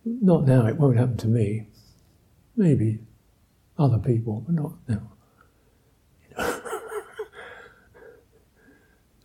Not 0.05 0.45
now, 0.45 0.67
it 0.67 0.77
won't 0.77 0.99
happen 0.99 1.17
to 1.19 1.27
me. 1.27 1.69
Maybe 2.55 2.99
other 3.79 3.99
people, 3.99 4.45
but 4.45 4.55
not 4.55 4.73
now. 4.87 5.11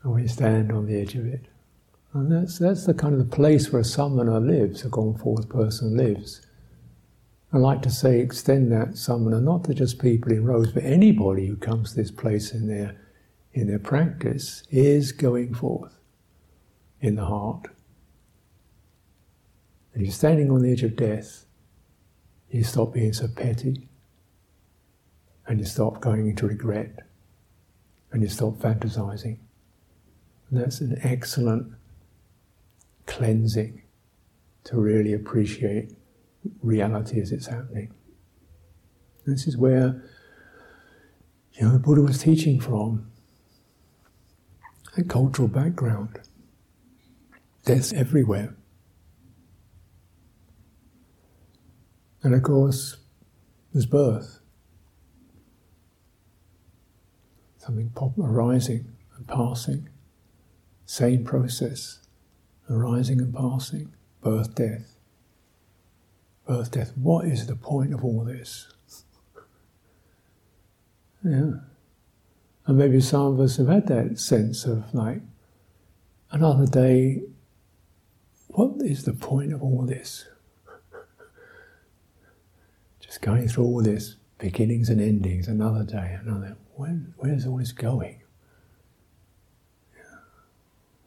and 0.02 0.14
we 0.14 0.30
stand 0.30 0.72
on 0.72 0.86
the 0.86 0.96
edge 0.96 1.16
of 1.16 1.26
it. 1.26 1.48
And 2.14 2.32
that's, 2.32 2.58
that's 2.58 2.86
the 2.86 2.94
kind 2.94 3.14
of 3.14 3.20
the 3.20 3.36
place 3.36 3.70
where 3.70 3.82
a 3.82 3.86
samana 3.86 4.40
lives, 4.40 4.86
a 4.86 4.90
gone 4.90 5.18
forth 5.18 5.50
person 5.50 5.98
lives. 5.98 6.48
I 7.52 7.58
like 7.58 7.82
to 7.82 7.90
say, 7.90 8.22
extend 8.22 8.72
that 8.72 8.98
samana 8.98 9.42
not 9.42 9.66
to 9.66 9.74
just 9.74 10.00
people 10.00 10.32
in 10.32 10.46
rows, 10.46 10.72
but 10.72 10.84
anybody 10.84 11.48
who 11.48 11.58
comes 11.58 11.90
to 11.90 11.98
this 11.98 12.12
place 12.12 12.54
in 12.54 12.68
their, 12.68 12.96
in 13.52 13.68
their 13.68 13.78
practice 13.78 14.64
is 14.72 15.12
going 15.12 15.54
forth 15.54 15.97
in 17.02 17.16
the 17.16 17.26
heart. 17.26 17.68
And 19.94 20.04
you're 20.04 20.14
standing 20.14 20.52
on 20.52 20.62
the 20.62 20.72
edge 20.72 20.84
of 20.84 20.96
death, 20.96 21.46
you 22.52 22.64
stop 22.64 22.94
being 22.94 23.14
so 23.14 23.28
petty, 23.28 23.88
and 25.48 25.60
you 25.60 25.66
stop 25.66 26.02
going 26.02 26.28
into 26.28 26.48
regret, 26.48 27.08
and 28.12 28.22
you 28.22 28.30
stop 28.30 28.54
fantasizing. 28.56 29.38
And 30.50 30.62
that's 30.62 30.82
an 30.82 31.00
excellent 31.04 31.74
cleansing 33.06 33.82
to 34.66 34.78
really 34.78 35.14
appreciate 35.14 35.94
reality 36.62 37.20
as 37.22 37.32
it's 37.32 37.48
happening. 37.48 37.94
This 39.26 39.48
is 39.48 39.58
where 39.58 40.04
you 41.54 41.66
know, 41.66 41.74
the 41.74 41.80
Buddha 41.80 42.02
was 42.02 42.20
teaching 42.20 42.60
from 42.60 43.12
a 44.96 45.04
cultural 45.04 45.48
background. 45.48 46.20
Death 47.68 47.94
everywhere. 47.94 48.56
And 52.24 52.34
of 52.34 52.42
course, 52.44 52.98
there's 53.74 53.86
birth. 53.86 54.40
Something 57.58 57.90
pop 57.90 58.18
arising 58.18 58.94
and 59.16 59.28
passing. 59.28 59.90
Same 60.86 61.24
process. 61.24 62.00
Arising 62.70 63.20
and 63.20 63.34
passing. 63.34 63.94
Birth, 64.22 64.56
death 64.56 64.98
birth, 66.48 66.72
death. 66.72 66.94
What 66.96 67.26
is 67.26 67.46
the 67.46 67.56
point 67.56 67.94
of 67.94 68.04
all 68.04 68.24
this? 68.24 68.68
yeah. 71.24 71.52
And 72.66 72.78
maybe 72.78 73.02
some 73.02 73.34
of 73.34 73.40
us 73.40 73.58
have 73.58 73.68
had 73.68 73.88
that 73.88 74.18
sense 74.20 74.66
of 74.66 74.94
like, 74.94 75.22
another 76.32 76.66
day, 76.66 77.22
what 78.58 78.82
is 78.82 79.04
the 79.04 79.14
point 79.14 79.54
of 79.54 79.62
all 79.62 79.84
this? 79.84 80.26
Just 83.00 83.22
going 83.22 83.48
through 83.48 83.66
all 83.66 83.84
this, 83.84 84.16
beginnings 84.40 84.90
and 84.90 85.00
endings, 85.00 85.48
another 85.48 85.84
day, 85.84 86.18
another. 86.20 86.58
When, 86.74 87.14
where's 87.18 87.46
all 87.46 87.58
this 87.58 87.72
going? 87.72 88.20
Yeah. 89.96 90.02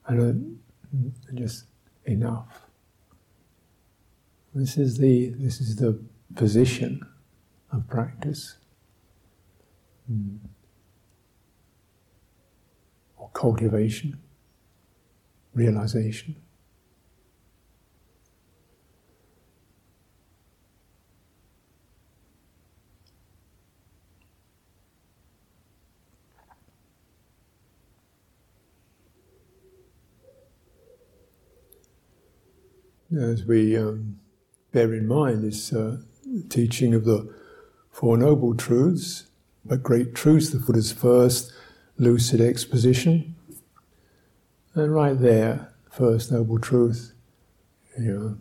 And 0.06 0.60
uh, 0.94 1.34
just 1.34 1.64
enough. 2.04 2.66
This 4.54 4.76
is 4.76 4.98
the 4.98 5.30
this 5.30 5.60
is 5.60 5.74
the 5.74 6.00
position 6.36 7.04
of 7.72 7.88
practice. 7.88 8.58
Mm. 10.10 10.38
Or 13.16 13.28
cultivation, 13.30 14.20
realization. 15.52 16.36
As 33.18 33.44
we 33.44 33.76
um, 33.76 34.20
bear 34.70 34.94
in 34.94 35.08
mind 35.08 35.42
this 35.42 35.72
uh, 35.72 35.96
teaching 36.48 36.94
of 36.94 37.04
the 37.04 37.34
Four 37.90 38.16
Noble 38.16 38.54
Truths, 38.54 39.26
but 39.64 39.82
great 39.82 40.14
truths, 40.14 40.50
the 40.50 40.60
Buddha's 40.60 40.92
first 40.92 41.52
lucid 41.98 42.40
exposition. 42.40 43.34
And 44.74 44.94
right 44.94 45.18
there, 45.18 45.72
first 45.90 46.30
noble 46.30 46.60
truth, 46.60 47.12
you 47.98 48.12
know, 48.12 48.38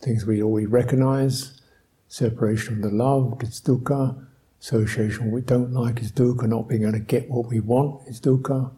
things 0.00 0.26
we 0.26 0.42
already 0.42 0.66
recognize, 0.66 1.60
separation 2.08 2.74
from 2.74 2.82
the 2.82 3.04
loved, 3.04 3.44
it's 3.44 3.60
dukkha, 3.60 4.26
association 4.60 5.30
we 5.30 5.42
don't 5.42 5.72
like 5.72 6.00
is 6.00 6.10
dukkha, 6.10 6.48
not 6.48 6.68
being 6.68 6.82
able 6.82 6.92
to 6.92 6.98
get 6.98 7.30
what 7.30 7.46
we 7.46 7.60
want 7.60 8.06
is 8.08 8.20
dukkha, 8.20 8.72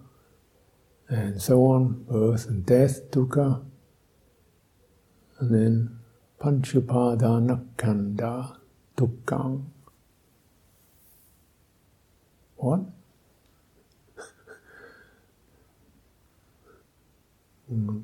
and 1.09 1.41
so 1.41 1.65
on, 1.65 2.05
birth 2.07 2.47
and 2.47 2.67
death, 2.67 3.11
dukkha, 3.11 3.65
and 5.41 5.55
then 5.55 5.99
Panchupadanakkhandha 6.41 8.57
Dukkham. 8.97 9.67
What? 12.57 12.81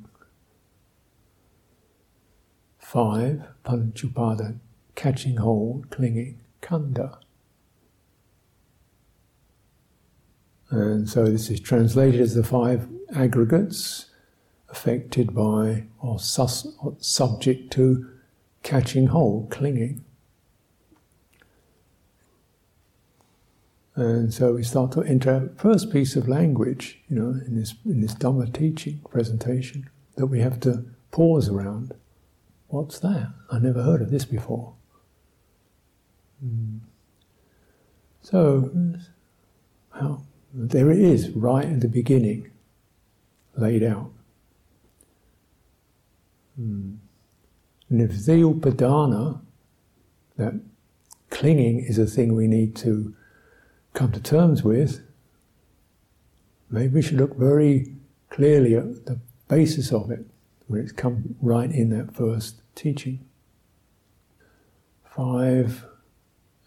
Five, 2.79 3.43
Panchupada, 3.65 4.59
catching 4.95 5.37
hold, 5.37 5.91
clinging, 5.91 6.41
khandha. 6.63 7.19
And 10.71 11.09
so 11.09 11.27
this 11.27 11.51
is 11.51 11.61
translated 11.61 12.21
as 12.21 12.35
the 12.35 12.43
five 12.43 12.89
aggregates 13.15 14.07
affected 14.77 15.35
by 15.35 15.85
or, 16.01 16.19
sus- 16.19 16.77
or 16.83 16.95
subject 16.99 17.73
to 17.73 18.09
catching 18.63 19.07
hold, 19.07 19.51
clinging. 19.51 20.05
And 23.95 24.35
so 24.35 24.53
we 24.53 24.63
start 24.63 24.93
to 24.93 25.03
enter 25.03 25.51
first 25.57 25.91
piece 25.91 26.17
of 26.17 26.29
language, 26.29 27.01
you 27.09 27.17
know, 27.17 27.31
in 27.47 27.57
this 27.57 27.75
in 27.87 28.03
this 28.03 28.15
Dhamma 28.15 28.53
teaching 28.53 29.01
presentation 29.11 29.89
that 30.17 30.27
we 30.27 30.41
have 30.41 30.61
to 30.61 30.85
pause 31.11 31.49
around. 31.49 31.95
What's 32.69 32.99
that? 32.99 33.33
I 33.51 33.59
never 33.59 33.83
heard 33.83 34.03
of 34.03 34.11
this 34.11 34.27
before. 34.27 34.75
Mm. 36.45 36.81
So, 38.21 38.71
well, 39.95 40.27
there 40.53 40.91
it 40.91 40.99
is, 40.99 41.31
right 41.31 41.65
at 41.65 41.81
the 41.81 41.89
beginning, 41.89 42.51
laid 43.57 43.83
out. 43.83 44.11
Mm. 46.61 46.97
And 47.89 48.03
if 48.03 48.25
the 48.25 48.33
upadana, 48.33 49.41
that 50.37 50.61
clinging 51.31 51.81
is 51.81 51.99
a 51.99 52.07
thing 52.07 52.35
we 52.35 52.47
need 52.47 52.75
to 52.77 53.15
come 53.95 54.13
to 54.13 54.21
terms 54.21 54.63
with, 54.63 55.03
maybe 56.71 56.95
we 56.95 57.03
should 57.03 57.19
look 57.19 57.37
very 57.37 57.95
clearly 58.31 58.75
at 58.75 59.07
the 59.07 59.21
basis 59.49 59.93
of 59.93 60.11
it, 60.11 60.27
where 60.67 60.81
it's 60.81 60.93
come 60.93 61.37
right 61.41 61.71
in 61.71 61.91
that 61.91 62.15
first 62.15 62.63
teaching. 62.75 63.25
Five 65.05 65.85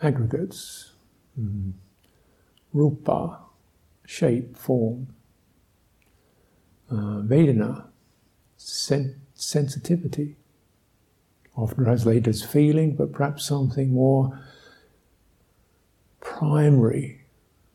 aggregates. 0.02 0.93
Mm. 1.39 1.73
Rupa, 2.73 3.39
shape, 4.06 4.58
form. 4.58 5.13
Uh, 6.89 7.21
Vedana, 7.21 7.86
sen- 8.58 9.21
sensitivity 9.39 10.36
often 11.56 11.84
translated 11.84 12.28
as 12.28 12.43
feeling, 12.43 12.95
but 12.95 13.12
perhaps 13.12 13.45
something 13.45 13.91
more 13.91 14.39
primary 16.21 17.21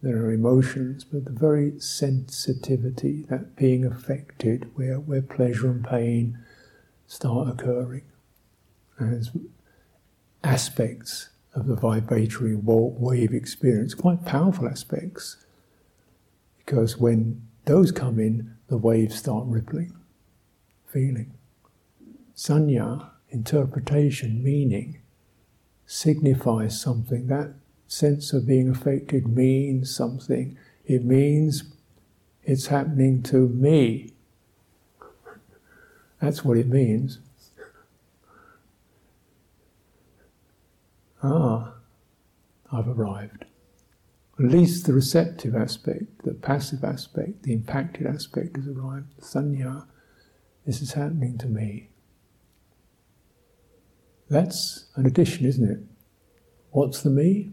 than 0.02 0.18
our 0.18 0.30
emotions, 0.30 1.04
but 1.04 1.24
the 1.24 1.30
very 1.30 1.78
sensitivity, 1.78 3.26
that 3.28 3.56
being 3.56 3.84
affected, 3.84 4.70
where, 4.74 4.98
where 4.98 5.22
pleasure 5.22 5.70
and 5.70 5.84
pain 5.84 6.38
start 7.06 7.48
occurring 7.48 8.04
as 8.98 9.30
aspects 10.42 11.30
of 11.54 11.66
the 11.66 11.76
vibratory 11.76 12.54
wave 12.56 13.32
experience, 13.32 13.94
quite 13.94 14.24
powerful 14.24 14.68
aspects. 14.68 15.36
Because 16.58 16.98
when 16.98 17.46
those 17.66 17.92
come 17.92 18.18
in, 18.18 18.56
the 18.68 18.78
waves 18.78 19.16
start 19.16 19.44
rippling, 19.46 19.94
feeling. 20.86 21.33
Sanya, 22.36 23.10
interpretation, 23.30 24.42
meaning, 24.42 25.00
signifies 25.86 26.80
something. 26.80 27.26
That 27.28 27.54
sense 27.86 28.32
of 28.32 28.46
being 28.46 28.68
affected 28.68 29.28
means 29.28 29.94
something. 29.94 30.56
It 30.84 31.04
means 31.04 31.64
it's 32.42 32.66
happening 32.66 33.22
to 33.24 33.48
me. 33.48 34.10
That's 36.20 36.44
what 36.44 36.56
it 36.56 36.68
means. 36.68 37.20
Ah, 41.22 41.74
I've 42.72 42.88
arrived. 42.88 43.44
At 44.38 44.46
least 44.46 44.86
the 44.86 44.92
receptive 44.92 45.54
aspect, 45.54 46.24
the 46.24 46.34
passive 46.34 46.82
aspect, 46.82 47.44
the 47.44 47.52
impacted 47.52 48.06
aspect 48.06 48.56
has 48.56 48.66
arrived. 48.66 49.20
Sanya, 49.20 49.86
this 50.66 50.82
is 50.82 50.94
happening 50.94 51.38
to 51.38 51.46
me. 51.46 51.90
That's 54.34 54.86
an 54.96 55.06
addition, 55.06 55.46
isn't 55.46 55.70
it? 55.70 55.78
What's 56.72 57.02
the 57.02 57.10
me? 57.10 57.52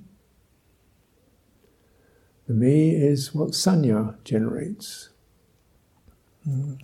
The 2.48 2.56
me 2.56 2.96
is 2.96 3.36
what 3.36 3.50
sanya 3.50 4.15
generates. 4.24 5.10
Mm. 6.50 6.80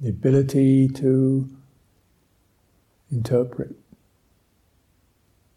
The 0.00 0.08
ability 0.08 0.90
to 0.90 1.48
interpret 3.10 3.74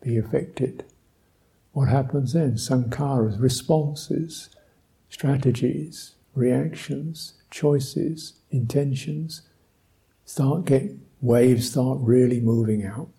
be 0.02 0.18
affected. 0.18 0.86
What 1.74 1.90
happens 1.90 2.34
then? 2.34 2.54
Sankharas, 2.54 3.40
responses, 3.40 4.50
strategies, 5.10 6.16
reactions, 6.34 7.36
choices, 7.52 8.40
intentions 8.50 9.44
start 10.26 10.66
get 10.66 10.92
waves 11.22 11.72
start 11.72 12.00
really 12.02 12.40
moving 12.40 12.86
out. 12.86 13.10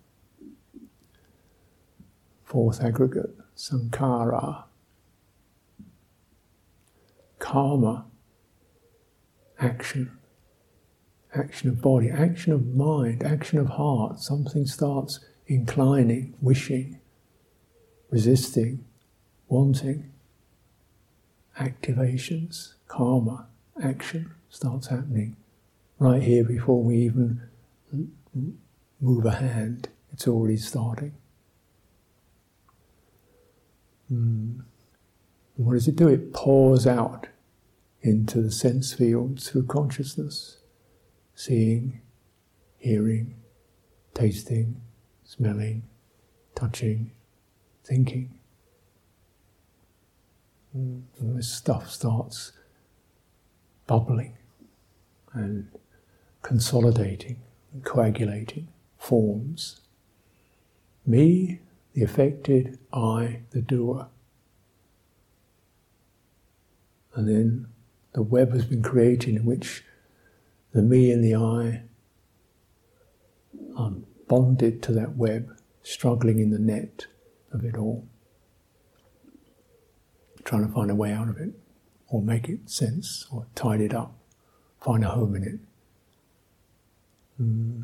Fourth 2.43 2.81
aggregate, 2.81 3.35
sankhara. 3.57 4.63
Karma, 7.39 8.05
action. 9.59 10.11
Action 11.33 11.69
of 11.69 11.81
body, 11.81 12.09
action 12.09 12.53
of 12.53 12.75
mind, 12.75 13.23
action 13.23 13.59
of 13.59 13.69
heart. 13.69 14.19
Something 14.19 14.65
starts 14.65 15.19
inclining, 15.47 16.33
wishing, 16.39 16.99
resisting, 18.09 18.85
wanting, 19.49 20.11
activations, 21.59 22.75
karma, 22.87 23.47
action 23.81 24.31
starts 24.49 24.87
happening 24.87 25.35
right 25.99 26.21
here 26.21 26.43
before 26.43 26.83
we 26.83 26.97
even 26.97 27.41
move 28.99 29.25
a 29.25 29.31
hand. 29.31 29.89
It's 30.11 30.27
already 30.27 30.57
starting. 30.57 31.13
Mm. 34.11 34.61
What 35.55 35.73
does 35.73 35.87
it 35.87 35.95
do? 35.95 36.07
It 36.07 36.33
pours 36.33 36.85
out 36.85 37.27
into 38.01 38.41
the 38.41 38.51
sense 38.51 38.93
fields 38.93 39.49
through 39.49 39.65
consciousness, 39.65 40.57
seeing, 41.33 42.01
hearing, 42.77 43.35
tasting, 44.13 44.81
smelling, 45.23 45.83
touching, 46.55 47.11
thinking. 47.83 48.37
And 50.73 51.05
this 51.19 51.51
stuff 51.51 51.89
starts 51.89 52.51
bubbling 53.87 54.35
and 55.33 55.67
consolidating 56.45 57.41
and 57.73 57.83
coagulating, 57.83 58.67
forms. 58.99 59.81
Me, 61.03 61.59
the 61.93 62.03
affected, 62.03 62.77
I, 62.93 63.39
the 63.49 63.63
doer. 63.63 64.09
And 67.15 67.27
then 67.27 67.67
the 68.13 68.21
web 68.21 68.53
has 68.53 68.63
been 68.63 68.83
created 68.83 69.35
in 69.35 69.45
which 69.45 69.83
the 70.71 70.83
me 70.83 71.09
and 71.09 71.23
the 71.23 71.33
I 71.33 71.81
are 73.75 73.93
bonded 74.27 74.83
to 74.83 74.91
that 74.91 75.15
web, 75.17 75.49
struggling 75.81 76.37
in 76.37 76.51
the 76.51 76.59
net 76.59 77.07
of 77.51 77.65
it 77.65 77.75
all, 77.75 78.07
trying 80.43 80.67
to 80.67 80.71
find 80.71 80.91
a 80.91 80.95
way 80.95 81.11
out 81.11 81.27
of 81.27 81.37
it, 81.37 81.53
or 82.07 82.21
make 82.21 82.47
it 82.49 82.69
sense, 82.69 83.25
or 83.31 83.47
tidy 83.55 83.85
it 83.85 83.95
up, 83.95 84.15
find 84.79 85.03
a 85.03 85.09
home 85.09 85.35
in 85.35 85.43
it. 85.43 85.59
Mm. 87.41 87.83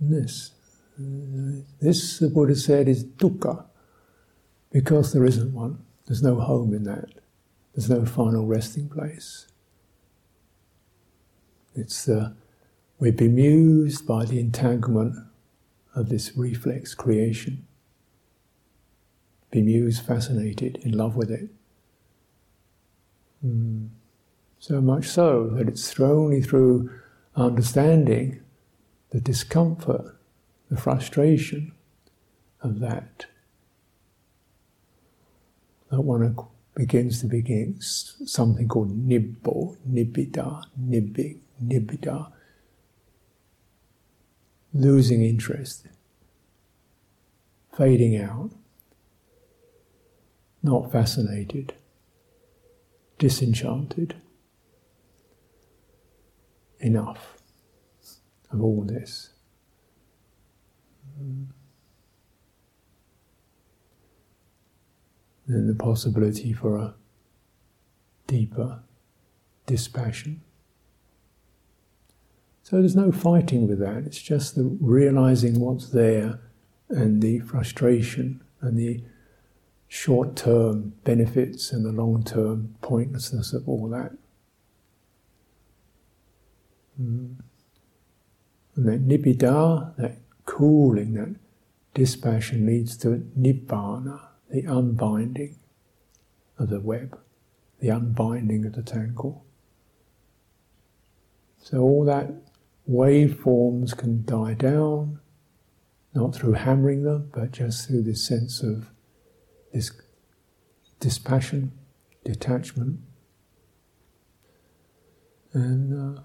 This, 0.00 0.52
uh, 0.98 1.62
this 1.80 2.18
the 2.18 2.28
Buddha 2.28 2.54
said 2.54 2.88
is 2.88 3.04
dukkha, 3.04 3.64
because 4.70 5.12
there 5.12 5.24
isn't 5.24 5.52
one. 5.52 5.78
There's 6.06 6.22
no 6.22 6.40
home 6.40 6.74
in 6.74 6.84
that. 6.84 7.08
There's 7.74 7.90
no 7.90 8.04
final 8.04 8.46
resting 8.46 8.88
place. 8.88 9.46
It's 11.74 12.08
uh, 12.08 12.30
we're 12.98 13.12
bemused 13.12 14.06
by 14.06 14.24
the 14.24 14.38
entanglement 14.38 15.16
of 15.94 16.08
this 16.08 16.36
reflex 16.36 16.94
creation. 16.94 17.66
Bemused, 19.50 20.04
fascinated, 20.04 20.78
in 20.82 20.92
love 20.92 21.16
with 21.16 21.30
it. 21.30 21.48
Mm. 23.44 23.88
So 24.58 24.80
much 24.80 25.06
so 25.06 25.50
that 25.54 25.68
it's 25.68 26.00
only 26.00 26.40
through 26.40 26.90
understanding 27.36 28.40
the 29.14 29.20
discomfort, 29.20 30.16
the 30.68 30.76
frustration 30.76 31.70
of 32.62 32.80
that. 32.80 33.26
That 35.88 36.00
one 36.00 36.36
begins 36.74 37.20
to 37.20 37.26
begin 37.26 37.76
something 37.78 38.66
called 38.66 38.90
nibbo, 39.08 39.76
nibbida, 39.88 40.64
nibbing, 40.76 41.38
nibbida, 41.64 42.32
losing 44.72 45.22
interest, 45.22 45.86
fading 47.72 48.20
out, 48.20 48.50
not 50.60 50.90
fascinated, 50.90 51.72
disenchanted. 53.18 54.16
Enough 56.80 57.33
of 58.54 58.62
all 58.62 58.82
this. 58.82 59.30
Then 65.46 65.66
the 65.66 65.74
possibility 65.74 66.52
for 66.52 66.78
a 66.78 66.94
deeper 68.26 68.80
dispassion. 69.66 70.40
So 72.62 72.78
there's 72.78 72.96
no 72.96 73.12
fighting 73.12 73.68
with 73.68 73.78
that, 73.80 74.04
it's 74.06 74.22
just 74.22 74.54
the 74.54 74.64
realizing 74.80 75.60
what's 75.60 75.90
there 75.90 76.40
and 76.88 77.20
the 77.20 77.40
frustration 77.40 78.42
and 78.62 78.78
the 78.78 79.02
short 79.86 80.34
term 80.34 80.94
benefits 81.04 81.72
and 81.72 81.84
the 81.84 81.92
long 81.92 82.24
term 82.24 82.76
pointlessness 82.80 83.52
of 83.52 83.68
all 83.68 83.88
that. 83.90 84.12
Mm. 87.00 87.36
And 88.76 88.86
that 88.86 89.06
nibbida, 89.06 89.96
that 89.96 90.18
cooling, 90.46 91.14
that 91.14 91.36
dispassion 91.94 92.66
leads 92.66 92.96
to 92.98 93.24
nibbana, 93.38 94.20
the 94.50 94.62
unbinding 94.62 95.58
of 96.58 96.70
the 96.70 96.80
web, 96.80 97.18
the 97.80 97.88
unbinding 97.88 98.66
of 98.66 98.74
the 98.74 98.82
tangle. 98.82 99.44
So 101.58 101.78
all 101.78 102.04
that 102.04 102.30
waveforms 102.88 103.96
can 103.96 104.24
die 104.24 104.54
down, 104.54 105.20
not 106.14 106.34
through 106.34 106.52
hammering 106.52 107.04
them, 107.04 107.30
but 107.32 107.52
just 107.52 107.88
through 107.88 108.02
this 108.02 108.26
sense 108.26 108.62
of 108.62 108.90
this 109.72 109.90
dispassion, 111.00 111.72
detachment. 112.24 113.00
And 115.52 116.18
uh, 116.18 116.20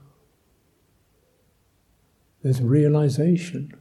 there's 2.41 2.60
a 2.60 2.65
realization. 2.65 3.73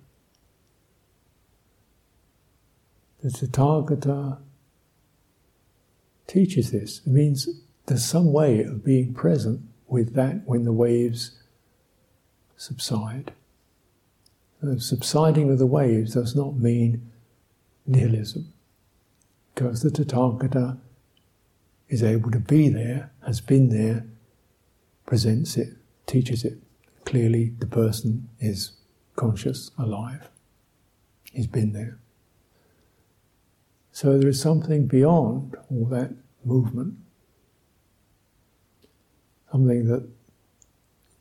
The 3.22 3.30
Tathagata 3.30 4.38
teaches 6.26 6.70
this. 6.70 7.00
It 7.06 7.10
means 7.10 7.48
there's 7.86 8.04
some 8.04 8.32
way 8.32 8.62
of 8.62 8.84
being 8.84 9.14
present 9.14 9.62
with 9.86 10.14
that 10.14 10.42
when 10.46 10.64
the 10.64 10.72
waves 10.72 11.32
subside. 12.56 13.32
The 14.60 14.80
subsiding 14.80 15.50
of 15.50 15.58
the 15.58 15.66
waves 15.66 16.14
does 16.14 16.34
not 16.34 16.56
mean 16.56 17.10
nihilism, 17.86 18.52
because 19.54 19.82
the 19.82 19.90
Tathagata 19.90 20.78
is 21.88 22.02
able 22.02 22.30
to 22.30 22.40
be 22.40 22.68
there, 22.68 23.10
has 23.24 23.40
been 23.40 23.70
there, 23.70 24.04
presents 25.06 25.56
it, 25.56 25.74
teaches 26.06 26.44
it. 26.44 26.58
Clearly, 27.08 27.54
the 27.58 27.66
person 27.66 28.28
is 28.38 28.72
conscious, 29.16 29.70
alive. 29.78 30.28
He's 31.32 31.46
been 31.46 31.72
there. 31.72 31.96
So 33.92 34.18
there 34.18 34.28
is 34.28 34.38
something 34.38 34.86
beyond 34.86 35.56
all 35.70 35.86
that 35.86 36.10
movement, 36.44 36.96
something 39.50 39.86
that 39.86 40.06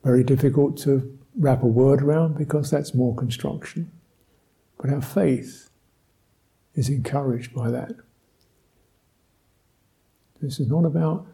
very 0.04 0.22
difficult 0.22 0.76
to 0.80 1.18
wrap 1.34 1.62
a 1.62 1.66
word 1.66 2.02
around 2.02 2.36
because 2.36 2.70
that's 2.70 2.92
more 2.92 3.16
construction. 3.16 3.90
But 4.76 4.90
our 4.90 5.00
faith 5.00 5.70
is 6.74 6.90
encouraged 6.90 7.54
by 7.54 7.70
that. 7.70 7.92
This 10.42 10.60
is 10.60 10.68
not 10.68 10.84
about 10.84 11.26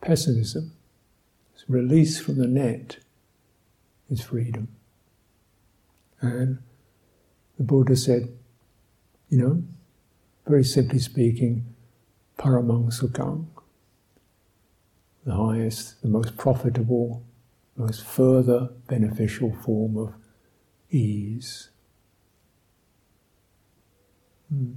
pessimism. 0.00 0.72
It's 1.52 1.68
release 1.68 2.18
from 2.18 2.38
the 2.38 2.46
net 2.46 2.96
is 4.10 4.22
freedom. 4.22 4.68
And 6.20 6.58
the 7.56 7.62
Buddha 7.62 7.96
said, 7.96 8.28
you 9.28 9.38
know, 9.38 9.62
very 10.46 10.64
simply 10.64 10.98
speaking, 10.98 11.64
paramang 12.38 12.92
sukhang, 12.92 13.46
the 15.24 15.34
highest, 15.34 16.02
the 16.02 16.08
most 16.08 16.36
profitable, 16.36 17.22
most 17.76 18.04
further 18.04 18.70
beneficial 18.88 19.54
form 19.62 19.96
of 19.96 20.14
ease. 20.90 21.70
Hmm. 24.48 24.72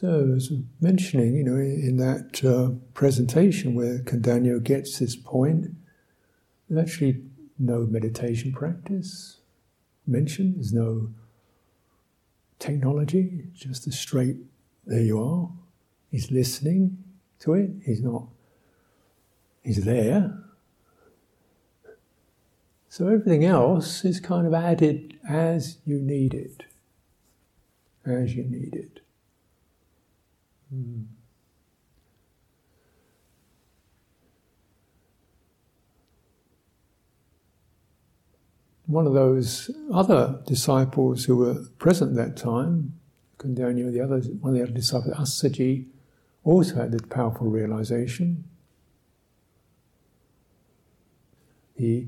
So, 0.00 0.32
as 0.36 0.52
mentioning, 0.80 1.34
you 1.34 1.42
know, 1.42 1.56
in, 1.56 1.96
that 1.96 2.44
uh, 2.44 2.78
presentation 2.94 3.74
where 3.74 3.98
Kondanyo 3.98 4.62
gets 4.62 5.00
this 5.00 5.16
point, 5.16 5.74
there's 6.70 6.80
actually 6.80 7.24
no 7.58 7.80
meditation 7.80 8.52
practice 8.52 9.38
mentioned. 10.06 10.54
There's 10.54 10.72
no 10.72 11.08
technology. 12.60 13.46
Just 13.52 13.88
a 13.88 13.90
straight. 13.90 14.36
There 14.86 15.02
you 15.02 15.20
are. 15.20 15.48
He's 16.12 16.30
listening 16.30 17.02
to 17.40 17.54
it. 17.54 17.70
He's 17.84 18.00
not. 18.00 18.28
He's 19.64 19.84
there. 19.84 20.32
So 22.88 23.08
everything 23.08 23.44
else 23.44 24.04
is 24.04 24.20
kind 24.20 24.46
of 24.46 24.54
added 24.54 25.18
as 25.28 25.78
you 25.84 25.98
need 25.98 26.34
it. 26.34 26.62
As 28.06 28.36
you 28.36 28.44
need 28.44 28.76
it. 28.76 29.00
Hmm. 30.70 31.02
One 38.86 39.06
of 39.06 39.12
those 39.12 39.70
other 39.92 40.40
disciples 40.46 41.24
who 41.24 41.36
were 41.36 41.64
present 41.78 42.14
that 42.16 42.36
time, 42.36 42.98
Kondanyo, 43.38 43.92
the 43.92 44.00
other 44.00 44.20
one 44.40 44.54
of 44.54 44.58
the 44.58 44.62
other 44.64 44.72
disciples, 44.72 45.14
Assaji, 45.14 45.86
also 46.42 46.76
had 46.76 46.92
this 46.92 47.02
powerful 47.10 47.48
realization. 47.48 48.44
The 51.76 52.06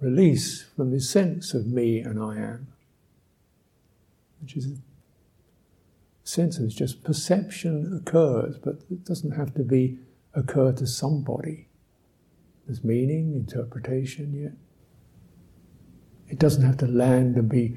release 0.00 0.64
from 0.76 0.90
the 0.90 1.00
sense 1.00 1.54
of 1.54 1.66
me 1.66 2.00
and 2.00 2.20
I 2.20 2.36
am, 2.38 2.66
which 4.40 4.56
is 4.56 4.66
sense 6.24 6.58
of 6.58 6.68
just 6.68 7.02
perception 7.04 8.00
occurs, 8.00 8.56
but 8.58 8.76
it 8.90 9.04
doesn't 9.04 9.32
have 9.32 9.54
to 9.54 9.62
be 9.62 9.98
occur 10.34 10.72
to 10.72 10.86
somebody. 10.86 11.68
There's 12.66 12.84
meaning, 12.84 13.34
interpretation 13.34 14.32
yet. 14.32 14.52
It 16.28 16.38
doesn't 16.38 16.64
have 16.64 16.78
to 16.78 16.86
land 16.86 17.36
and 17.36 17.48
be 17.48 17.76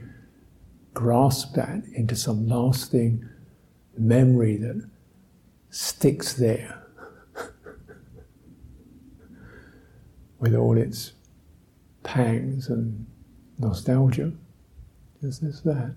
grasped 0.93 1.57
at 1.57 1.83
into 1.93 2.15
some 2.15 2.47
lasting 2.47 3.27
memory 3.97 4.57
that 4.57 4.89
sticks 5.69 6.33
there 6.33 6.81
with 10.39 10.55
all 10.55 10.77
its 10.77 11.13
pangs 12.03 12.69
and 12.69 13.05
nostalgia. 13.57 14.31
Just 15.21 15.43
this, 15.43 15.61
that. 15.61 15.95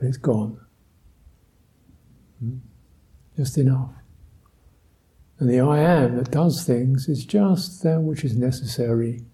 It's 0.00 0.16
gone. 0.16 0.65
Just 3.36 3.58
enough. 3.58 3.92
And 5.38 5.50
the 5.50 5.60
I 5.60 5.78
am 5.78 6.16
that 6.16 6.30
does 6.30 6.64
things 6.64 7.08
is 7.08 7.26
just 7.26 7.82
that 7.82 8.00
which 8.00 8.24
is 8.24 8.36
necessary 8.36 9.24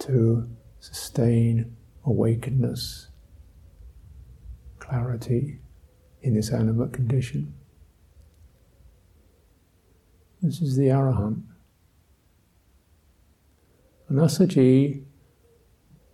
to 0.00 0.48
sustain 0.78 1.76
awakenedness, 2.06 3.06
clarity 4.78 5.60
in 6.22 6.34
this 6.34 6.50
animate 6.50 6.92
condition. 6.92 7.54
This 10.42 10.60
is 10.60 10.76
the 10.76 10.88
Arahant. 10.88 11.42
And 14.08 14.18
Assaji 14.18 15.04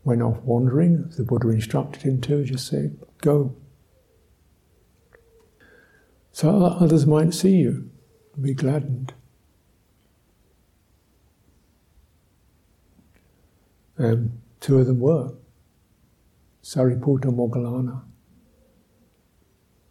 went 0.05 0.23
off 0.23 0.39
wandering, 0.43 1.11
the 1.17 1.25
Buddha 1.25 1.49
instructed 1.49 2.03
him 2.03 2.21
to, 2.23 2.45
just 2.45 2.69
say, 2.69 2.91
go, 3.23 3.57
so 6.37 6.67
others 6.67 7.07
might 7.07 7.33
see 7.33 7.57
you 7.57 7.91
and 8.35 8.45
be 8.45 8.53
gladdened. 8.53 9.15
And 13.97 14.39
two 14.61 14.79
of 14.79 14.87
them 14.87 15.01
were 15.01 15.33
Sariputta 16.63 17.35
Moggallana, 17.35 18.03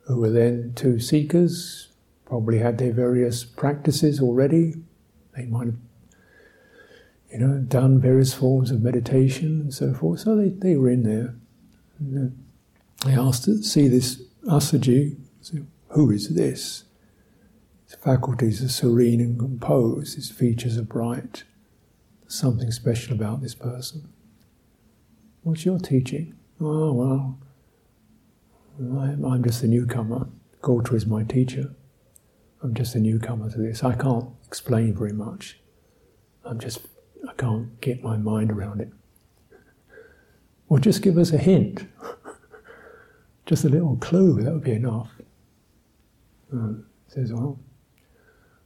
who 0.01 0.17
were 0.17 0.29
then 0.29 0.73
two 0.75 0.99
seekers, 0.99 1.88
probably 2.25 2.60
had 2.60 2.77
their 2.77 2.93
various 2.93 3.43
practices 3.43 4.21
already. 4.21 4.75
They 5.36 5.45
might 5.47 5.65
have, 5.65 5.79
you 7.31 7.39
know, 7.39 7.58
done 7.58 7.99
various 7.99 8.36
forms 8.36 8.69
of 8.69 8.84
meditation 8.84 9.62
and 9.62 9.73
so 9.73 9.95
forth. 9.95 10.19
So 10.19 10.36
they, 10.36 10.49
they 10.49 10.75
were 10.75 10.91
in 10.91 11.01
there. 11.01 11.34
And 11.97 12.36
uh, 13.03 13.08
they 13.08 13.15
asked 13.15 13.45
to 13.45 13.63
see 13.63 13.88
this 13.88 14.21
Assaji. 14.47 15.17
Who 15.95 16.12
is 16.12 16.36
this? 16.36 16.84
His 17.86 17.95
faculties 17.95 18.62
are 18.62 18.67
serene 18.67 19.21
and 19.21 19.39
composed, 19.39 20.15
his 20.15 20.29
features 20.29 20.77
are 20.77 20.84
bright. 20.84 21.45
There's 22.21 22.36
something 22.36 22.69
special 22.71 23.13
about 23.13 23.41
this 23.41 23.55
person. 23.55 24.10
What's 25.43 25.63
your 25.63 25.79
teaching? 25.79 26.36
Oh, 26.60 26.91
well, 26.91 27.39
I'm 28.77 29.41
just 29.41 29.63
a 29.63 29.67
newcomer. 29.67 30.27
Gautara 30.62 30.95
is 30.95 31.05
my 31.05 31.23
teacher. 31.23 31.73
I'm 32.62 32.73
just 32.73 32.95
a 32.95 32.99
newcomer 32.99 33.49
to 33.51 33.58
this. 33.58 33.81
I 33.81 33.95
can't 33.95 34.27
explain 34.45 34.97
very 34.97 35.13
much. 35.13 35.62
I'm 36.43 36.60
just, 36.60 36.88
I 37.25 37.31
can't 37.36 37.79
get 37.79 38.03
my 38.03 38.17
mind 38.17 38.51
around 38.51 38.81
it. 38.81 38.91
Well, 40.67 40.81
just 40.81 41.01
give 41.01 41.17
us 41.17 41.31
a 41.31 41.38
hint. 41.38 41.88
just 43.45 43.63
a 43.63 43.69
little 43.69 43.95
clue, 43.95 44.41
that 44.41 44.51
would 44.51 44.65
be 44.65 44.73
enough. 44.73 45.14
Uh, 46.53 46.73
says, 47.08 47.34
well, 47.34 47.60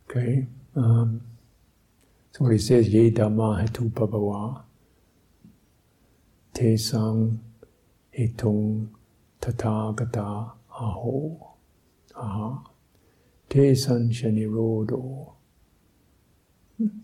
okay. 0.10 0.48
Um, 0.76 1.22
so 2.32 2.44
what 2.44 2.54
he 2.54 2.58
says, 2.58 2.90
ye 2.90 3.12
dhamma 3.12 3.62
hetu 3.62 3.92
pabhava, 3.92 4.64
te 6.54 6.78
sang 6.78 7.40
hitung 8.18 8.90
tathagata 9.42 10.52
aho, 10.70 11.56
aha, 12.16 12.64
te 13.50 13.76
san 13.76 14.10
shanirodo, 14.10 15.34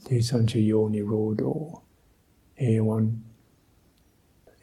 te 0.06 0.22
san 0.22 0.46
chayo 0.46 0.90
nirodo, 0.90 1.82
evan, 2.60 3.24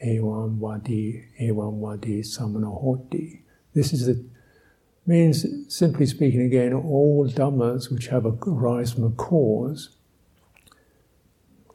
evan 0.01 0.59
vadi, 0.59 1.25
evan 1.41 1.81
vadi 1.81 2.23
samana 2.23 2.71
hoti. 2.71 3.43
This 3.75 3.93
is 3.93 4.07
the 4.07 4.32
means, 5.07 5.47
simply 5.69 6.07
speaking, 6.07 6.43
again, 6.43 6.73
all 6.73 7.29
dhammas 7.29 7.91
which 7.91 8.09
have 8.09 8.25
a 8.25 8.31
rise 8.31 8.93
from 8.93 9.05
a 9.05 9.11
cause, 9.11 9.97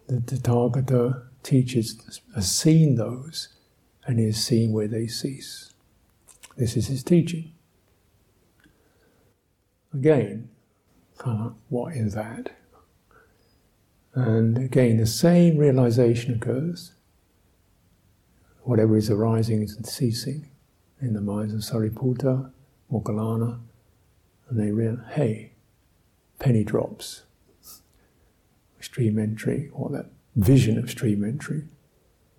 the 0.07 0.21
Tathagata 0.21 1.23
teaches 1.43 2.21
has 2.33 2.51
seen 2.51 2.95
those 2.95 3.49
and 4.05 4.19
is 4.19 4.43
seen 4.43 4.71
where 4.71 4.87
they 4.87 5.07
cease. 5.07 5.73
This 6.55 6.77
is 6.77 6.87
his 6.87 7.03
teaching. 7.03 7.51
Again, 9.93 10.49
of, 11.25 11.55
what 11.69 11.93
is 11.95 12.13
that? 12.13 12.51
And 14.13 14.57
again, 14.57 14.97
the 14.97 15.05
same 15.05 15.57
realization 15.57 16.33
occurs. 16.33 16.93
Whatever 18.63 18.97
is 18.97 19.09
arising 19.09 19.61
is 19.61 19.77
ceasing 19.83 20.49
in 20.99 21.13
the 21.13 21.21
minds 21.21 21.53
of 21.53 21.61
Sariputta, 21.61 22.51
Moggallana, 22.91 23.59
and 24.49 24.59
they 24.59 24.71
realize, 24.71 25.05
hey, 25.13 25.53
penny 26.39 26.63
drops, 26.63 27.23
stream 28.79 29.19
entry, 29.19 29.69
or 29.73 29.89
that 29.89 30.11
vision 30.35 30.77
of 30.77 30.89
stream 30.89 31.23
entry. 31.23 31.63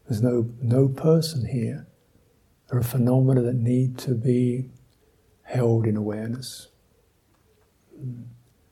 There's 0.08 0.22
no, 0.22 0.50
no 0.62 0.88
person 0.88 1.46
here. 1.46 1.86
There 2.70 2.78
are 2.78 2.82
phenomena 2.82 3.42
that 3.42 3.56
need 3.56 3.98
to 3.98 4.14
be 4.14 4.70
held 5.42 5.86
in 5.86 5.96
awareness. 5.96 6.68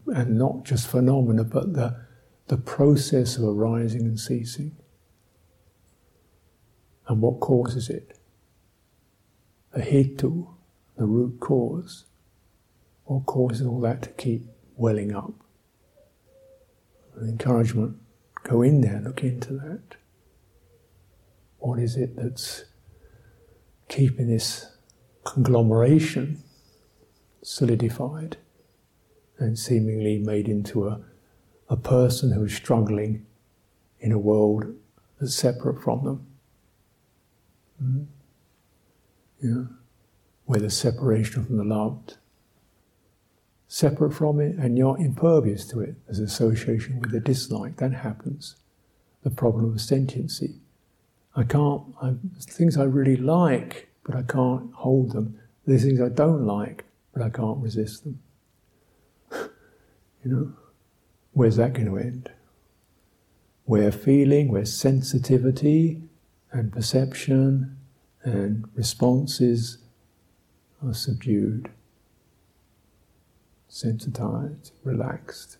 And 0.07 0.39
not 0.39 0.65
just 0.65 0.87
phenomena, 0.87 1.45
but 1.45 1.75
the, 1.75 2.07
the 2.47 2.57
process 2.57 3.37
of 3.37 3.45
arising 3.45 4.03
and 4.03 4.19
ceasing. 4.19 4.77
And 7.09 7.21
what 7.21 7.41
causes 7.41 7.91
it? 7.91 8.19
A 9.73 9.81
hetu, 9.81 10.56
the 10.97 11.05
root 11.05 11.39
cause. 11.41 12.05
What 13.05 13.27
causes 13.27 13.67
all 13.67 13.81
that 13.81 14.03
to 14.03 14.09
keep 14.11 14.47
welling 14.77 15.15
up? 15.15 15.33
encouragement 17.23 17.97
go 18.43 18.63
in 18.63 18.81
there, 18.81 19.01
look 19.01 19.23
into 19.23 19.55
that. 19.55 19.97
What 21.59 21.79
is 21.79 21.97
it 21.97 22.17
that's 22.17 22.65
keeping 23.89 24.29
this 24.29 24.67
conglomeration 25.25 26.43
solidified 27.43 28.37
and 29.39 29.59
seemingly 29.59 30.19
made 30.19 30.49
into 30.49 30.89
a, 30.89 31.01
a 31.69 31.77
person 31.77 32.33
who's 32.33 32.55
struggling 32.55 33.27
in 33.99 34.13
a 34.13 34.19
world 34.19 34.67
that's 35.19 35.35
separate 35.35 35.83
from 35.83 36.05
them? 36.05 36.27
Mm-hmm. 37.83 38.03
Yeah. 39.43 39.65
Where 40.47 40.61
the 40.61 40.71
separation 40.71 41.45
from 41.45 41.59
the 41.59 41.65
loved 41.65 42.17
separate 43.69 44.13
from 44.13 44.41
it 44.41 44.57
and 44.57 44.79
you're 44.79 44.99
impervious 44.99 45.67
to 45.67 45.81
it. 45.81 45.95
There's 46.07 46.19
association 46.19 47.01
with 47.01 47.11
the 47.11 47.21
dislike. 47.21 47.77
That 47.77 47.93
happens. 47.93 48.57
The 49.23 49.31
problem 49.31 49.73
of 49.73 49.81
sentiency. 49.81 50.61
I 51.35 51.43
can't, 51.43 51.83
I, 52.01 52.15
things 52.41 52.79
I 52.79 52.85
really 52.85 53.17
like, 53.17 53.89
but 54.05 54.15
I 54.15 54.23
can't 54.23 54.73
hold 54.73 55.13
them. 55.13 55.39
There's 55.67 55.83
things 55.83 56.01
I 56.01 56.09
don't 56.09 56.47
like, 56.47 56.85
but 57.13 57.23
I 57.23 57.29
can't 57.29 57.59
resist 57.59 58.05
them. 58.05 58.21
you 60.25 60.31
know? 60.31 60.53
Where's 61.33 61.57
that 61.57 61.75
going 61.75 61.89
to 61.89 61.99
end? 61.99 62.31
Where 63.65 63.93
feeling, 63.93 64.49
where 64.49 64.65
sensitivity 64.65 66.03
and 66.53 66.73
perception 66.73 67.77
and 68.23 68.65
responses 68.75 69.79
are 70.85 70.95
subdued 70.95 71.71
sensitized, 73.77 74.73
relaxed. 74.85 75.59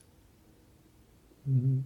Mm-hmm. 1.49 1.81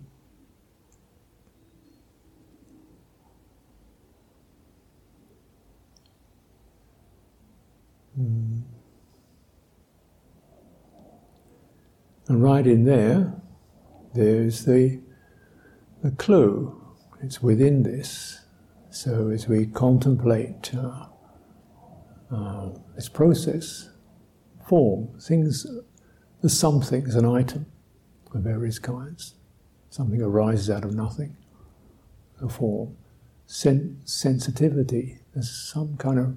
Mm. 8.21 8.63
And 12.29 12.43
right 12.43 12.65
in 12.65 12.85
there, 12.85 13.35
there's 14.15 14.65
the, 14.65 15.01
the 16.03 16.13
clue. 16.13 16.81
It's 17.23 17.43
within 17.43 17.83
this. 17.83 18.41
So 18.91 19.31
as 19.31 19.49
we 19.49 19.67
contemplate 19.67 20.73
uh, 20.75 21.07
uh, 22.33 22.71
this 22.95 23.09
process, 23.09 23.91
form, 24.67 25.09
things 25.21 25.67
there's 26.41 26.59
something, 26.59 27.03
there's 27.03 27.17
an 27.17 27.27
item 27.27 27.67
of 28.35 28.43
various 28.43 28.79
kinds. 28.79 29.35
Something 29.91 30.23
arises 30.23 30.71
out 30.71 30.85
of 30.85 30.95
nothing, 30.95 31.37
a 32.41 32.49
form. 32.49 32.97
Sen- 33.47 34.01
sensitivity, 34.05 35.19
there's 35.35 35.51
some 35.51 35.97
kind 35.97 36.19
of 36.19 36.37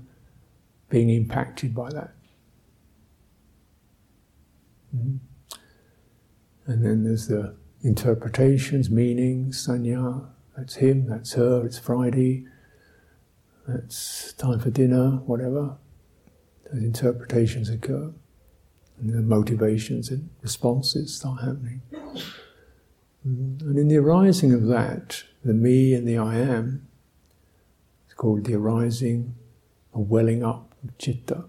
being 0.89 1.10
impacted 1.10 1.73
by 1.73 1.89
that. 1.89 2.13
Mm-hmm. 4.95 5.17
And 6.65 6.86
then 6.86 7.03
there's 7.03 7.27
the 7.27 7.56
interpretations, 7.84 8.89
meanings, 8.89 9.67
sanya, 9.67 10.27
that's 10.58 10.75
him, 10.75 11.08
that's 11.08 11.34
her, 11.34 11.65
it's 11.65 11.77
Friday, 11.77 12.45
that's 13.67 14.34
time 14.34 14.60
for 14.60 14.69
dinner, 14.69 15.21
whatever. 15.25 15.77
Those 16.73 16.83
interpretations 16.83 17.69
occur 17.69 18.12
and 18.99 19.13
the 19.13 19.21
motivations 19.21 20.09
and 20.09 20.29
responses 20.41 21.15
start 21.15 21.41
happening. 21.41 21.81
Mm. 23.27 23.62
And 23.62 23.77
in 23.77 23.88
the 23.88 23.97
arising 23.97 24.53
of 24.53 24.65
that, 24.67 25.23
the 25.43 25.53
me 25.53 25.93
and 25.93 26.07
the 26.07 26.17
I 26.17 26.36
am, 26.36 26.88
it's 28.05 28.13
called 28.15 28.45
the 28.45 28.55
arising 28.55 29.36
a 29.93 29.99
welling 29.99 30.43
up 30.43 30.73
of 30.83 30.97
citta. 30.97 31.45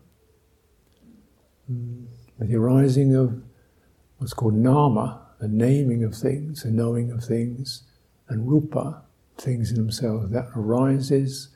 Mm. 1.71 2.07
The 2.39 2.57
arising 2.57 3.15
of 3.15 3.43
what's 4.19 4.35
called 4.35 4.55
nama, 4.55 5.23
the 5.41 5.49
naming 5.49 6.05
of 6.05 6.15
things, 6.15 6.63
the 6.63 6.71
knowing 6.71 7.11
of 7.11 7.25
things, 7.25 7.85
and 8.29 8.49
rupa, 8.49 9.03
things 9.39 9.71
in 9.71 9.77
themselves, 9.77 10.31
that 10.33 10.49
arises, 10.55 11.54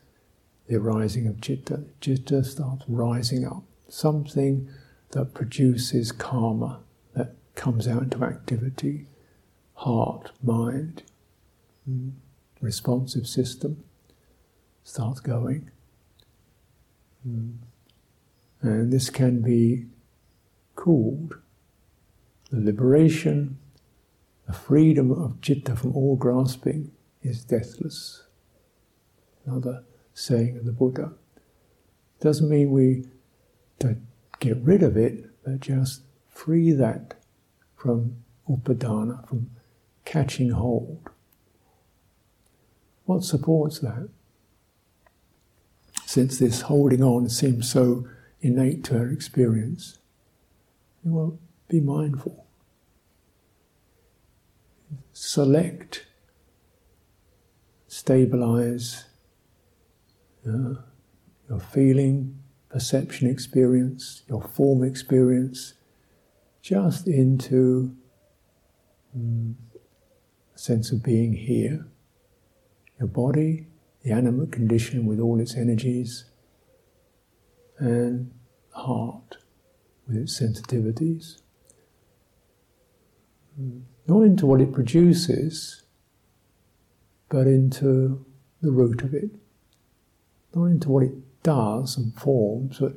the 0.69 0.77
arising 0.77 1.27
of 1.27 1.43
citta. 1.43 1.85
Citta 2.01 2.45
starts 2.45 2.85
rising 2.87 3.47
up. 3.47 3.65
Something 3.89 4.69
that 5.11 5.35
produces 5.35 6.13
karma, 6.13 6.81
that 7.15 7.35
comes 7.55 7.89
out 7.89 8.03
into 8.03 8.23
activity, 8.23 9.07
heart, 9.75 10.31
mind, 10.43 11.03
mm, 11.89 12.13
responsive 12.61 13.27
system 13.27 13.83
starts 14.85 15.21
going. 15.21 15.71
Mm. 17.27 17.55
And 18.61 18.93
this 18.93 19.09
can 19.09 19.41
be 19.41 19.87
called 20.77 21.37
the 22.51 22.61
liberation, 22.61 23.59
the 24.47 24.53
freedom 24.53 25.11
of 25.11 25.37
citta 25.43 25.77
from 25.77 25.95
all 25.95 26.17
grasping 26.17 26.91
is 27.23 27.45
deathless. 27.45 28.25
Another 29.45 29.85
saying 30.19 30.57
of 30.57 30.65
the 30.65 30.73
Buddha. 30.73 31.13
Doesn't 32.21 32.49
mean 32.49 32.73
we 32.73 33.05
don't 33.79 34.03
get 34.41 34.57
rid 34.59 34.83
of 34.83 34.97
it, 34.97 35.25
but 35.45 35.61
just 35.61 36.03
free 36.29 36.73
that 36.73 37.15
from 37.77 38.17
upadana, 38.49 39.27
from 39.29 39.51
catching 40.05 40.51
hold. 40.51 41.09
What 43.05 43.23
supports 43.23 43.79
that? 43.79 44.09
Since 46.05 46.39
this 46.39 46.63
holding 46.63 47.03
on 47.03 47.29
seems 47.29 47.71
so 47.71 48.09
innate 48.41 48.83
to 48.85 48.99
our 48.99 49.09
experience, 49.09 49.99
well, 51.05 51.39
be 51.69 51.81
mindful. 51.81 52.47
Select, 55.13 56.07
stabilize 57.87 59.08
uh, 60.49 60.81
your 61.49 61.61
feeling, 61.61 62.39
perception 62.69 63.29
experience, 63.29 64.23
your 64.29 64.43
form 64.43 64.83
experience, 64.85 65.75
just 66.63 67.07
into 67.07 67.97
um, 69.15 69.57
a 70.55 70.59
sense 70.59 70.93
of 70.93 71.03
being 71.03 71.33
here. 71.33 71.87
Your 72.99 73.09
body, 73.09 73.67
the 74.03 74.13
animate 74.13 74.53
condition 74.53 75.07
with 75.07 75.21
all 75.21 75.41
its 75.41 75.55
energies, 75.57 76.25
and 77.79 78.33
heart 78.73 79.39
with 80.07 80.17
its 80.17 80.41
sensitivities. 80.41 81.41
Mm. 83.61 83.83
Not 84.07 84.23
into 84.23 84.47
what 84.47 84.61
it 84.61 84.73
produces, 84.73 85.83
but 87.29 87.47
into 87.47 88.25
the 88.63 88.71
root 88.71 89.03
of 89.03 89.15
it. 89.15 89.31
Not 90.55 90.67
into 90.67 90.89
what 90.89 91.05
it 91.05 91.43
does 91.43 91.97
and 91.97 92.15
forms, 92.15 92.79
but 92.79 92.95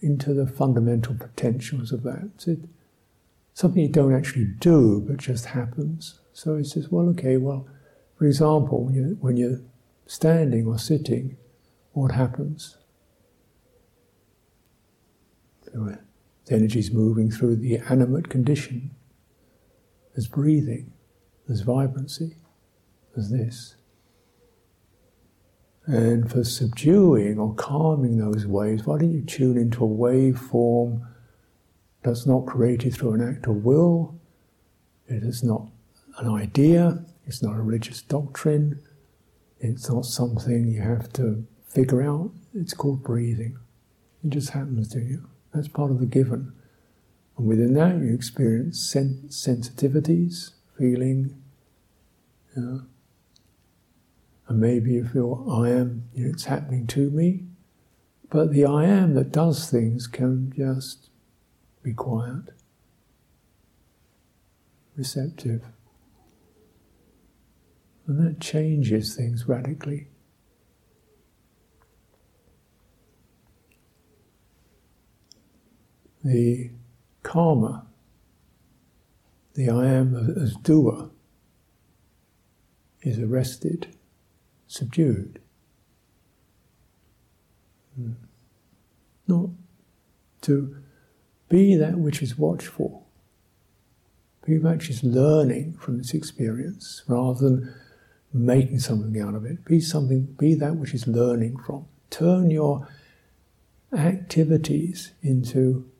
into 0.00 0.34
the 0.34 0.46
fundamental 0.46 1.14
potentials 1.14 1.92
of 1.92 2.02
that. 2.02 2.30
Something 3.54 3.82
you 3.82 3.88
don't 3.88 4.14
actually 4.14 4.44
do, 4.44 5.00
but 5.06 5.16
just 5.16 5.46
happens. 5.46 6.20
So 6.32 6.56
he 6.56 6.64
says, 6.64 6.90
well, 6.90 7.08
okay, 7.10 7.38
well, 7.38 7.66
for 8.18 8.26
example, 8.26 8.84
when 8.84 8.94
you're, 8.94 9.14
when 9.14 9.36
you're 9.36 9.60
standing 10.06 10.66
or 10.66 10.78
sitting, 10.78 11.36
what 11.92 12.12
happens? 12.12 12.76
Uh, 15.74 15.96
the 16.44 16.54
energy's 16.54 16.92
moving 16.92 17.30
through 17.30 17.56
the 17.56 17.78
animate 17.90 18.28
condition. 18.28 18.90
There's 20.14 20.28
breathing, 20.28 20.92
there's 21.46 21.62
vibrancy, 21.62 22.36
there's 23.14 23.30
this. 23.30 23.75
And 25.86 26.30
for 26.30 26.42
subduing 26.42 27.38
or 27.38 27.54
calming 27.54 28.18
those 28.18 28.46
waves, 28.46 28.84
why 28.84 28.98
don't 28.98 29.12
you 29.12 29.22
tune 29.22 29.56
into 29.56 29.84
a 29.84 29.86
wave 29.86 30.38
form 30.38 31.06
that's 32.02 32.26
not 32.26 32.46
created 32.46 32.94
through 32.94 33.14
an 33.14 33.28
act 33.28 33.46
of 33.46 33.64
will? 33.64 34.18
It 35.06 35.22
is 35.22 35.44
not 35.44 35.68
an 36.18 36.28
idea, 36.28 37.04
it's 37.24 37.42
not 37.42 37.54
a 37.54 37.62
religious 37.62 38.02
doctrine, 38.02 38.80
it's 39.60 39.88
not 39.88 40.04
something 40.04 40.66
you 40.66 40.82
have 40.82 41.12
to 41.14 41.46
figure 41.68 42.02
out. 42.02 42.32
It's 42.54 42.74
called 42.74 43.04
breathing. 43.04 43.58
It 44.24 44.30
just 44.30 44.50
happens 44.50 44.88
to 44.88 45.00
you. 45.00 45.28
That's 45.54 45.68
part 45.68 45.90
of 45.90 46.00
the 46.00 46.06
given. 46.06 46.52
And 47.36 47.46
within 47.46 47.74
that, 47.74 47.96
you 47.96 48.12
experience 48.14 48.80
sen- 48.80 49.24
sensitivities, 49.28 50.52
feeling, 50.78 51.42
you 52.56 52.62
know, 52.62 52.80
and 54.48 54.60
maybe 54.60 54.92
you 54.92 55.04
feel, 55.04 55.46
I 55.50 55.70
am, 55.70 56.08
it's 56.14 56.44
happening 56.44 56.86
to 56.88 57.10
me. 57.10 57.44
But 58.30 58.52
the 58.52 58.64
I 58.64 58.84
am 58.84 59.14
that 59.14 59.32
does 59.32 59.70
things 59.70 60.06
can 60.06 60.52
just 60.56 61.10
be 61.82 61.92
quiet, 61.92 62.50
receptive. 64.96 65.62
And 68.06 68.24
that 68.24 68.40
changes 68.40 69.16
things 69.16 69.48
radically. 69.48 70.08
The 76.24 76.70
karma, 77.22 77.86
the 79.54 79.70
I 79.70 79.86
am 79.86 80.16
as 80.40 80.54
doer, 80.56 81.10
is 83.02 83.18
arrested 83.18 83.95
subdued. 84.66 85.40
Hmm. 87.96 88.12
Not 89.26 89.50
to 90.42 90.76
be 91.48 91.76
that 91.76 91.98
which 91.98 92.22
is 92.22 92.38
watchful, 92.38 93.06
be 94.44 94.58
that 94.58 94.76
which 94.78 94.90
is 94.90 95.02
learning 95.02 95.74
from 95.74 95.98
this 95.98 96.14
experience 96.14 97.02
rather 97.08 97.48
than 97.48 97.74
making 98.32 98.80
something 98.80 99.20
out 99.20 99.34
of 99.34 99.44
it. 99.44 99.64
Be 99.64 99.80
something, 99.80 100.24
be 100.38 100.54
that 100.54 100.76
which 100.76 100.94
is 100.94 101.06
learning 101.06 101.58
from. 101.58 101.86
Turn 102.10 102.50
your 102.50 102.88
activities 103.92 105.12
into 105.22 105.90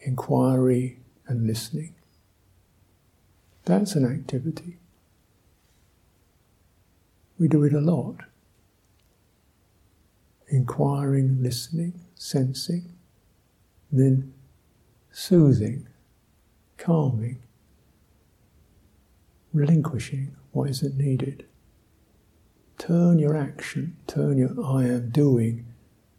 inquiry 0.00 0.98
and 1.26 1.46
listening. 1.46 1.94
That's 3.64 3.94
an 3.94 4.04
activity. 4.04 4.78
We 7.40 7.48
do 7.48 7.64
it 7.64 7.72
a 7.72 7.80
lot. 7.80 8.16
Inquiring, 10.48 11.42
listening, 11.42 11.94
sensing, 12.14 12.92
then 13.90 14.34
soothing, 15.10 15.88
calming, 16.76 17.40
relinquishing 19.54 20.36
what 20.52 20.68
isn't 20.68 20.98
needed. 20.98 21.46
Turn 22.76 23.18
your 23.18 23.34
action, 23.34 23.96
turn 24.06 24.36
your 24.36 24.50
I 24.62 24.84
am 24.84 25.08
doing 25.08 25.64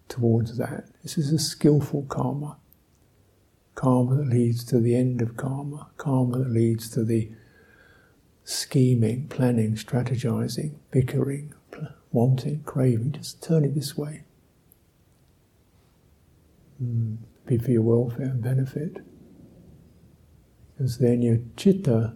towards 0.09 0.57
that. 0.57 0.85
This 1.03 1.19
is 1.19 1.31
a 1.31 1.37
skillful 1.37 2.03
karma. 2.03 2.57
Karma 3.75 4.15
that 4.15 4.27
leads 4.27 4.63
to 4.65 4.79
the 4.79 4.95
end 4.95 5.21
of 5.21 5.37
karma, 5.37 5.89
karma 5.97 6.39
that 6.39 6.49
leads 6.49 6.89
to 6.91 7.03
the 7.03 7.31
scheming, 8.51 9.27
planning, 9.27 9.75
strategizing, 9.75 10.75
bickering, 10.91 11.53
wanting, 12.11 12.61
craving. 12.63 13.13
Just 13.13 13.41
turn 13.41 13.63
it 13.63 13.73
this 13.73 13.97
way. 13.97 14.23
Mm, 16.83 17.17
be 17.45 17.57
for 17.57 17.71
your 17.71 17.81
welfare 17.81 18.25
and 18.25 18.41
benefit. 18.41 18.97
Because 20.73 20.97
then 20.97 21.21
your 21.21 21.39
chitta, 21.55 22.15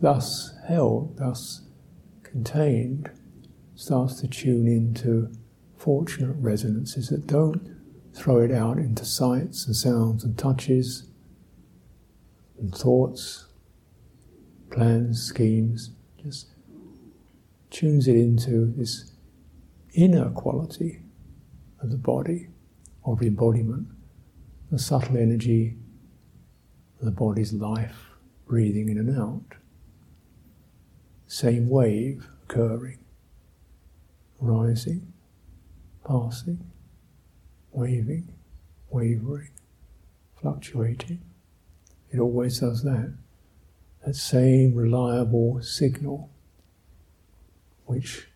thus 0.00 0.54
held, 0.68 1.18
thus 1.18 1.62
contained, 2.22 3.10
starts 3.74 4.20
to 4.20 4.28
tune 4.28 4.68
into 4.68 5.32
fortunate 5.76 6.36
resonances 6.38 7.08
that 7.08 7.26
don't 7.26 7.76
throw 8.14 8.40
it 8.40 8.52
out 8.52 8.78
into 8.78 9.04
sights 9.04 9.66
and 9.66 9.74
sounds 9.74 10.22
and 10.24 10.38
touches 10.38 11.10
and 12.58 12.74
thoughts 12.74 13.47
plans, 14.70 15.22
schemes, 15.22 15.90
just 16.22 16.48
tunes 17.70 18.08
it 18.08 18.16
into 18.16 18.72
this 18.76 19.12
inner 19.94 20.30
quality 20.30 21.00
of 21.80 21.90
the 21.90 21.96
body, 21.96 22.48
of 23.04 23.22
embodiment, 23.22 23.88
the 24.70 24.78
subtle 24.78 25.16
energy 25.16 25.76
of 26.98 27.04
the 27.04 27.10
body's 27.10 27.52
life, 27.52 28.10
breathing 28.46 28.88
in 28.88 28.98
and 28.98 29.18
out. 29.18 29.56
Same 31.26 31.68
wave 31.68 32.26
occurring, 32.44 32.98
rising, 34.40 35.12
passing, 36.06 36.70
waving, 37.70 38.32
wavering, 38.90 39.50
fluctuating. 40.40 41.20
It 42.10 42.18
always 42.18 42.60
does 42.60 42.82
that 42.84 43.14
that 44.04 44.14
same 44.14 44.74
reliable 44.74 45.60
signal, 45.62 46.30
which 47.86 48.28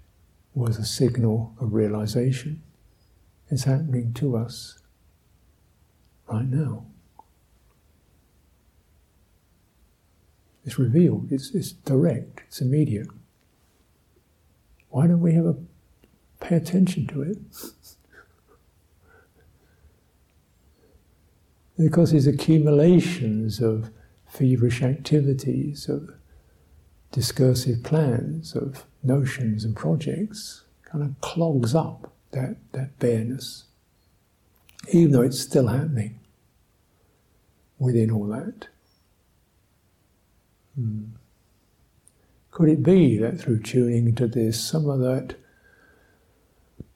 was 0.54 0.78
a 0.78 0.84
signal 0.84 1.54
of 1.60 1.72
realization, 1.72 2.62
is 3.48 3.64
happening 3.64 4.12
to 4.14 4.36
us 4.36 4.78
right 6.26 6.46
now. 6.46 6.86
It's 10.64 10.78
revealed, 10.78 11.32
it's, 11.32 11.54
it's 11.54 11.72
direct, 11.72 12.42
it's 12.46 12.60
immediate. 12.60 13.08
Why 14.90 15.06
don't 15.06 15.20
we 15.20 15.34
have 15.34 15.46
a 15.46 15.56
pay 16.40 16.56
attention 16.56 17.06
to 17.08 17.22
it? 17.22 17.38
because 21.78 22.12
these 22.12 22.26
accumulations 22.26 23.60
of 23.60 23.90
feverish 24.32 24.82
activities, 24.82 25.88
of 25.88 26.14
discursive 27.10 27.84
plans, 27.84 28.54
of 28.54 28.84
notions 29.02 29.62
and 29.64 29.76
projects, 29.76 30.64
kind 30.84 31.04
of 31.04 31.20
clogs 31.20 31.74
up 31.74 32.12
that, 32.30 32.56
that 32.72 32.98
bareness, 32.98 33.64
even 34.90 35.12
though 35.12 35.20
it's 35.20 35.38
still 35.38 35.66
happening 35.66 36.18
within 37.78 38.10
all 38.10 38.26
that. 38.26 38.68
Hmm. 40.74 41.04
Could 42.50 42.70
it 42.70 42.82
be 42.82 43.18
that 43.18 43.38
through 43.38 43.60
tuning 43.60 44.08
into 44.08 44.26
this, 44.26 44.62
some 44.62 44.88
of 44.88 45.00
that 45.00 45.36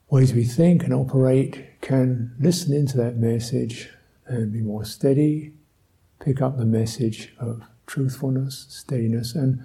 ways 0.08 0.32
we 0.32 0.44
think 0.44 0.84
and 0.84 0.94
operate 0.94 1.80
can 1.82 2.34
listen 2.38 2.72
into 2.72 2.96
that 2.96 3.16
message 3.16 3.90
and 4.26 4.52
be 4.52 4.60
more 4.60 4.84
steady, 4.84 5.52
pick 6.26 6.42
up 6.42 6.56
the 6.56 6.64
message 6.64 7.32
of 7.38 7.62
truthfulness, 7.86 8.66
steadiness, 8.68 9.36
and 9.36 9.62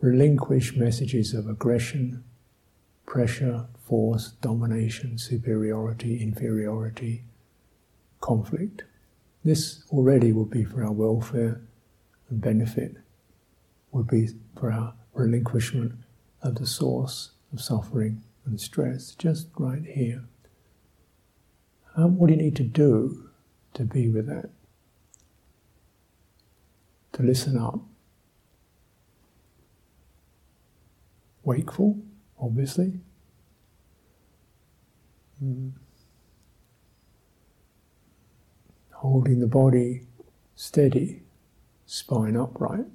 relinquish 0.00 0.76
messages 0.76 1.34
of 1.34 1.48
aggression, 1.48 2.22
pressure, 3.04 3.66
force, 3.84 4.30
domination, 4.40 5.18
superiority, 5.18 6.22
inferiority, 6.22 7.24
conflict. 8.20 8.84
This 9.42 9.82
already 9.90 10.30
would 10.30 10.50
be 10.50 10.62
for 10.62 10.84
our 10.84 10.92
welfare 10.92 11.60
and 12.30 12.40
benefit, 12.40 12.94
would 13.90 14.06
be 14.06 14.28
for 14.56 14.70
our 14.70 14.94
relinquishment 15.14 15.94
of 16.42 16.54
the 16.54 16.66
source 16.66 17.32
of 17.52 17.60
suffering 17.60 18.22
and 18.46 18.60
stress, 18.60 19.16
just 19.16 19.48
right 19.58 19.84
here. 19.84 20.22
Um, 21.96 22.18
what 22.18 22.28
do 22.28 22.34
you 22.34 22.40
need 22.40 22.54
to 22.54 22.62
do 22.62 23.30
to 23.74 23.82
be 23.82 24.08
with 24.08 24.28
that? 24.28 24.50
To 27.14 27.22
listen 27.22 27.58
up. 27.58 27.80
Wakeful, 31.42 31.98
obviously. 32.40 33.00
Mm. 35.42 35.72
holding 39.04 39.38
the 39.38 39.46
body 39.46 40.00
steady, 40.56 41.20
spine 41.84 42.38
upright. 42.38 42.86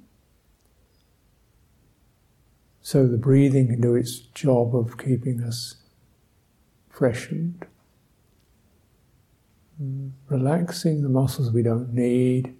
So 2.82 3.06
the 3.06 3.16
breathing 3.16 3.68
can 3.68 3.80
do 3.80 3.94
its 3.94 4.18
job 4.18 4.74
of 4.74 4.98
keeping 4.98 5.40
us 5.40 5.76
freshened, 6.88 7.64
relaxing 10.28 11.02
the 11.02 11.08
muscles 11.08 11.52
we 11.52 11.62
don't 11.62 11.94
need. 11.94 12.56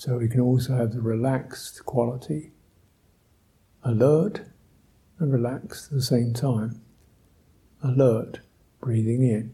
So 0.00 0.16
we 0.16 0.28
can 0.28 0.40
also 0.40 0.72
have 0.78 0.92
the 0.92 1.02
relaxed 1.02 1.84
quality, 1.84 2.52
alert 3.84 4.40
and 5.18 5.30
relaxed 5.30 5.88
at 5.88 5.92
the 5.92 6.02
same 6.02 6.32
time. 6.32 6.80
Alert, 7.84 8.40
breathing 8.80 9.22
in, 9.22 9.52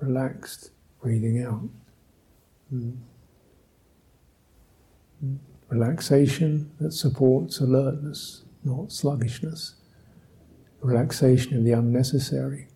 relaxed, 0.00 0.70
breathing 1.02 1.42
out. 1.42 1.68
Mm. 2.72 2.96
Relaxation 5.68 6.70
that 6.80 6.92
supports 6.92 7.60
alertness, 7.60 8.44
not 8.64 8.90
sluggishness. 8.90 9.74
Relaxation 10.80 11.54
of 11.54 11.64
the 11.64 11.72
unnecessary, 11.72 12.68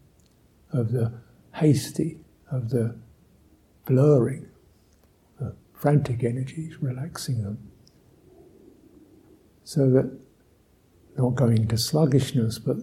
of 0.70 0.92
the 0.92 1.14
hasty, 1.54 2.18
of 2.50 2.68
the 2.68 2.94
blurring, 3.86 4.49
frantic 5.80 6.22
energies, 6.22 6.82
relaxing 6.82 7.42
them. 7.42 7.58
So 9.64 9.88
that 9.90 10.18
not 11.16 11.36
going 11.36 11.68
to 11.68 11.78
sluggishness, 11.78 12.58
but 12.58 12.76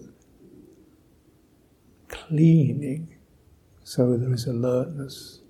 cleaning 2.08 3.14
so 3.84 4.18
there 4.18 4.34
is 4.34 4.46
alertness. 4.46 5.40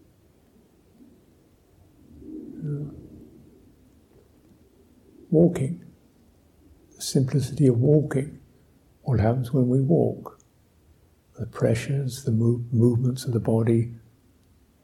Walking, 5.30 5.84
the 6.94 7.02
simplicity 7.02 7.66
of 7.66 7.78
walking, 7.78 8.38
what 9.02 9.18
happens 9.18 9.52
when 9.52 9.68
we 9.68 9.80
walk? 9.80 10.38
The 11.36 11.46
pressures, 11.46 12.22
the 12.22 12.30
move, 12.30 12.72
movements 12.72 13.24
of 13.24 13.32
the 13.32 13.40
body, 13.40 13.94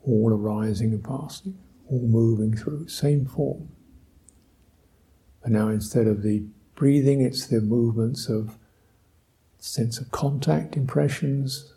all 0.04 0.32
arising 0.32 0.90
and 0.92 1.04
passing, 1.04 1.56
all 1.90 2.06
moving 2.06 2.56
through, 2.56 2.88
same 2.88 3.26
form. 3.26 3.68
And 5.42 5.52
now 5.52 5.68
instead 5.68 6.06
of 6.06 6.22
the 6.22 6.44
breathing, 6.74 7.20
it's 7.20 7.46
the 7.46 7.60
movements 7.60 8.28
of 8.28 8.58
sense 9.58 9.98
of 9.98 10.10
contact 10.10 10.76
impressions. 10.76 11.72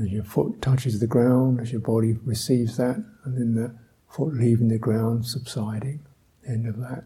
As 0.00 0.08
your 0.08 0.24
foot 0.24 0.60
touches 0.60 1.00
the 1.00 1.06
ground, 1.06 1.60
as 1.60 1.72
your 1.72 1.80
body 1.80 2.16
receives 2.24 2.76
that, 2.76 3.04
and 3.24 3.36
then 3.36 3.54
the 3.54 3.74
foot 4.08 4.34
leaving 4.34 4.68
the 4.68 4.78
ground, 4.78 5.26
subsiding, 5.26 6.00
end 6.46 6.66
of 6.66 6.78
that 6.78 7.04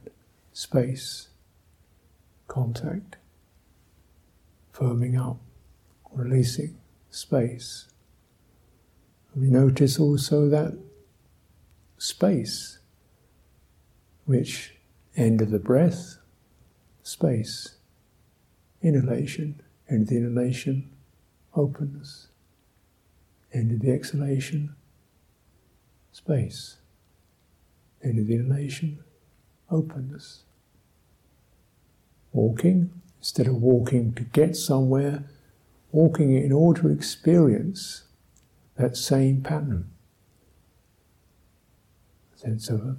space, 0.53 1.29
contact, 2.47 3.17
firming 4.75 5.19
up, 5.19 5.39
releasing, 6.13 6.77
space. 7.11 7.89
We 9.35 9.49
notice 9.49 9.99
also 9.99 10.49
that 10.49 10.77
space, 11.99 12.79
which 14.25 14.75
end 15.17 15.43
of 15.43 15.51
the 15.51 15.59
breath, 15.59 16.19
space, 17.03 17.77
inhalation, 18.81 19.61
end 19.91 20.03
of 20.03 20.09
the 20.09 20.17
inhalation, 20.17 20.91
openness, 21.55 22.29
end 23.53 23.73
of 23.73 23.81
the 23.81 23.91
exhalation, 23.91 24.75
space, 26.13 26.77
end 28.03 28.19
of 28.19 28.27
the 28.29 28.35
inhalation, 28.35 28.99
openness. 29.71 30.43
Walking, 32.33 32.91
instead 33.19 33.49
of 33.49 33.57
walking 33.57 34.13
to 34.15 34.23
get 34.23 34.55
somewhere, 34.55 35.25
walking 35.91 36.37
in 36.37 36.53
order 36.53 36.83
to 36.83 36.89
experience 36.89 38.05
that 38.77 38.97
same 38.97 39.41
pattern. 39.41 39.91
Sense 42.39 42.69
of 42.69 42.99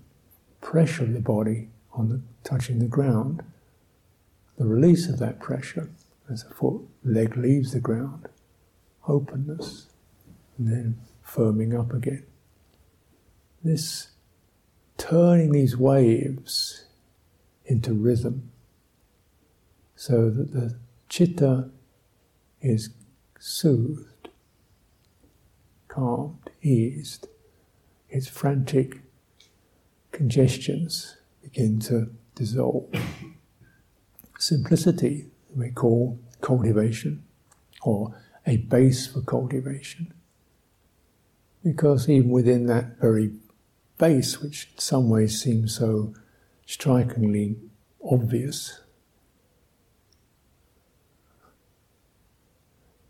pressure 0.60 1.04
of 1.04 1.14
the 1.14 1.22
body 1.22 1.70
on 1.94 2.10
the 2.10 2.22
touching 2.44 2.80
the 2.80 2.88
ground 2.88 3.42
the 4.58 4.66
release 4.66 5.08
of 5.08 5.20
that 5.20 5.40
pressure 5.40 5.90
as 6.30 6.44
the 6.44 6.54
foot 6.54 6.82
leg 7.06 7.38
leaves 7.38 7.72
the 7.72 7.80
ground, 7.80 8.28
openness, 9.08 9.88
and 10.58 10.68
then 10.68 11.00
firming 11.26 11.80
up 11.80 11.94
again. 11.94 12.26
This 13.64 14.10
turning 14.98 15.54
these 15.54 15.78
waves 15.78 16.88
into 17.66 17.94
rhythm 17.94 18.52
so 19.96 20.30
that 20.30 20.52
the 20.52 20.78
chitta 21.08 21.70
is 22.62 22.90
soothed, 23.40 24.28
calmed, 25.88 26.50
eased. 26.62 27.30
Its 28.10 28.28
frantic 28.28 29.00
congestions 30.20 31.16
begin 31.42 31.80
to 31.80 32.10
dissolve 32.36 32.94
simplicity 34.38 35.28
we 35.56 35.70
call 35.70 36.20
cultivation 36.42 37.24
or 37.84 38.14
a 38.46 38.58
base 38.58 39.08
for 39.08 39.22
cultivation. 39.22 40.14
Because 41.64 42.10
even 42.10 42.32
within 42.32 42.66
that 42.66 42.98
very 43.00 43.32
base, 43.98 44.42
which 44.42 44.68
in 44.74 44.80
some 44.80 45.10
ways 45.10 45.42
seems 45.42 45.74
so 45.76 46.14
strikingly 46.66 47.56
obvious, 48.04 48.82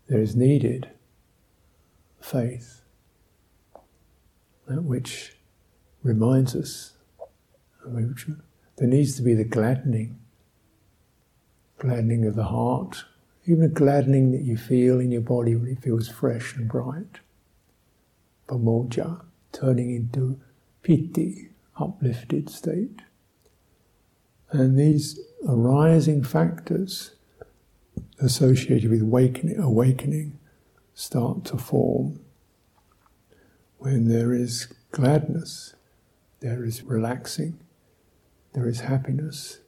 there 0.08 0.20
is 0.20 0.36
needed 0.36 0.88
faith, 2.20 2.82
that 4.68 4.84
which 4.84 5.34
reminds 6.04 6.54
us, 6.54 6.92
there 8.76 8.88
needs 8.88 9.16
to 9.16 9.22
be 9.22 9.34
the 9.34 9.44
gladdening 9.44 10.20
gladdening 11.80 12.26
of 12.26 12.36
the 12.36 12.44
heart, 12.44 13.04
even 13.46 13.64
a 13.64 13.68
gladdening 13.68 14.30
that 14.30 14.42
you 14.42 14.56
feel 14.56 15.00
in 15.00 15.10
your 15.10 15.22
body 15.22 15.56
when 15.56 15.72
it 15.72 15.82
feels 15.82 16.08
fresh 16.08 16.54
and 16.54 16.68
bright. 16.68 17.20
Pamojja, 18.46 19.22
turning 19.50 19.90
into 19.90 20.38
piti, 20.82 21.48
uplifted 21.78 22.50
state. 22.50 23.00
And 24.50 24.78
these 24.78 25.18
arising 25.48 26.22
factors 26.22 27.12
associated 28.20 28.90
with 28.90 29.02
awakening, 29.02 29.58
awakening 29.58 30.38
start 30.94 31.44
to 31.46 31.56
form. 31.56 32.20
When 33.78 34.08
there 34.08 34.34
is 34.34 34.66
gladness, 34.90 35.74
there 36.40 36.62
is 36.64 36.82
relaxing, 36.82 37.58
there 38.52 38.68
is 38.68 38.80
happiness, 38.80 39.60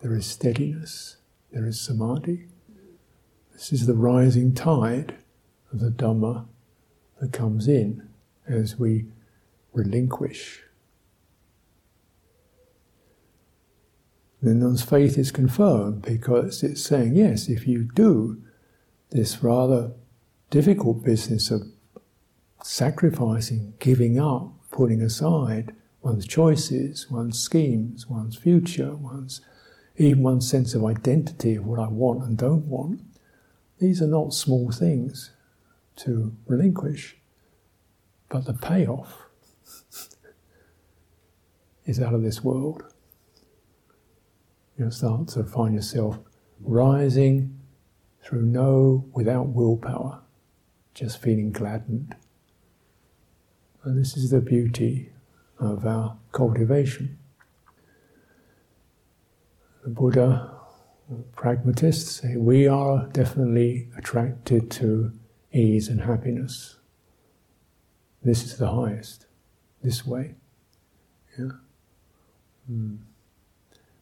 there 0.00 0.14
is 0.14 0.26
steadiness, 0.26 1.16
there 1.52 1.66
is 1.66 1.80
samadhi. 1.80 2.46
This 3.52 3.72
is 3.72 3.86
the 3.86 3.94
rising 3.94 4.54
tide 4.54 5.14
of 5.72 5.80
the 5.80 5.90
Dhamma 5.90 6.46
that 7.20 7.32
comes 7.32 7.68
in 7.68 8.08
as 8.46 8.78
we 8.78 9.06
relinquish. 9.72 10.62
Then 14.42 14.60
one's 14.60 14.82
faith 14.82 15.16
is 15.16 15.30
confirmed 15.30 16.02
because 16.02 16.62
it's 16.62 16.82
saying, 16.82 17.14
yes, 17.14 17.48
if 17.48 17.66
you 17.66 17.88
do 17.94 18.42
this 19.10 19.42
rather 19.42 19.92
difficult 20.50 21.02
business 21.02 21.50
of 21.50 21.62
sacrificing, 22.62 23.74
giving 23.78 24.18
up, 24.18 24.52
putting 24.70 25.00
aside 25.00 25.74
one's 26.04 26.26
choices, 26.26 27.10
one's 27.10 27.38
schemes, 27.38 28.06
one's 28.06 28.36
future, 28.36 28.94
one's 28.94 29.40
even 29.96 30.22
one 30.22 30.40
sense 30.40 30.74
of 30.74 30.84
identity 30.84 31.54
of 31.54 31.64
what 31.64 31.80
I 31.80 31.88
want 31.88 32.22
and 32.22 32.36
don't 32.36 32.66
want, 32.66 33.00
these 33.78 34.02
are 34.02 34.06
not 34.06 34.34
small 34.34 34.70
things 34.70 35.30
to 35.96 36.36
relinquish. 36.46 37.16
But 38.28 38.44
the 38.44 38.52
payoff 38.52 39.28
is 41.86 42.00
out 42.00 42.12
of 42.12 42.22
this 42.22 42.44
world. 42.44 42.84
You'll 44.78 44.90
start 44.90 45.28
to 45.28 45.44
find 45.44 45.74
yourself 45.74 46.18
rising 46.60 47.58
through 48.22 48.42
no, 48.42 49.06
without 49.14 49.48
willpower, 49.48 50.20
just 50.92 51.22
feeling 51.22 51.50
gladdened. 51.50 52.14
And 53.84 53.98
this 53.98 54.18
is 54.18 54.30
the 54.30 54.40
beauty 54.40 55.13
of 55.64 55.86
our 55.86 56.16
cultivation 56.32 57.18
the 59.84 59.90
Buddha, 59.90 60.50
pragmatists 61.36 62.22
say 62.22 62.36
we 62.36 62.66
are 62.66 63.06
definitely 63.08 63.88
attracted 63.96 64.70
to 64.72 65.12
ease 65.52 65.88
and 65.88 66.00
happiness. 66.00 66.78
This 68.22 68.44
is 68.44 68.56
the 68.56 68.70
highest. 68.70 69.26
This 69.82 70.06
way. 70.06 70.36
Yeah. 71.38 71.50
Mm. 72.70 72.98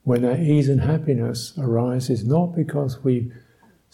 When 0.04 0.22
that 0.22 0.38
ease 0.38 0.68
and 0.68 0.82
happiness 0.82 1.52
arises, 1.58 2.24
not 2.24 2.54
because 2.54 3.02
we've 3.02 3.34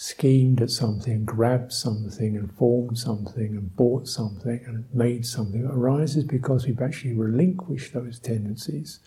schemed 0.01 0.63
at 0.63 0.71
something, 0.71 1.25
grabbed 1.25 1.73
something, 1.73 2.37
and 2.37 2.53
formed 2.53 2.97
something, 2.97 3.57
and 3.57 3.75
bought 3.75 4.07
something, 4.07 4.63
and 4.65 4.85
made 4.95 5.27
something, 5.27 5.67
arises 5.67 6.23
because 6.23 6.65
we've 6.65 6.81
actually 6.81 7.13
relinquished 7.13 7.93
those 7.93 8.21
tendencies. 8.21 9.01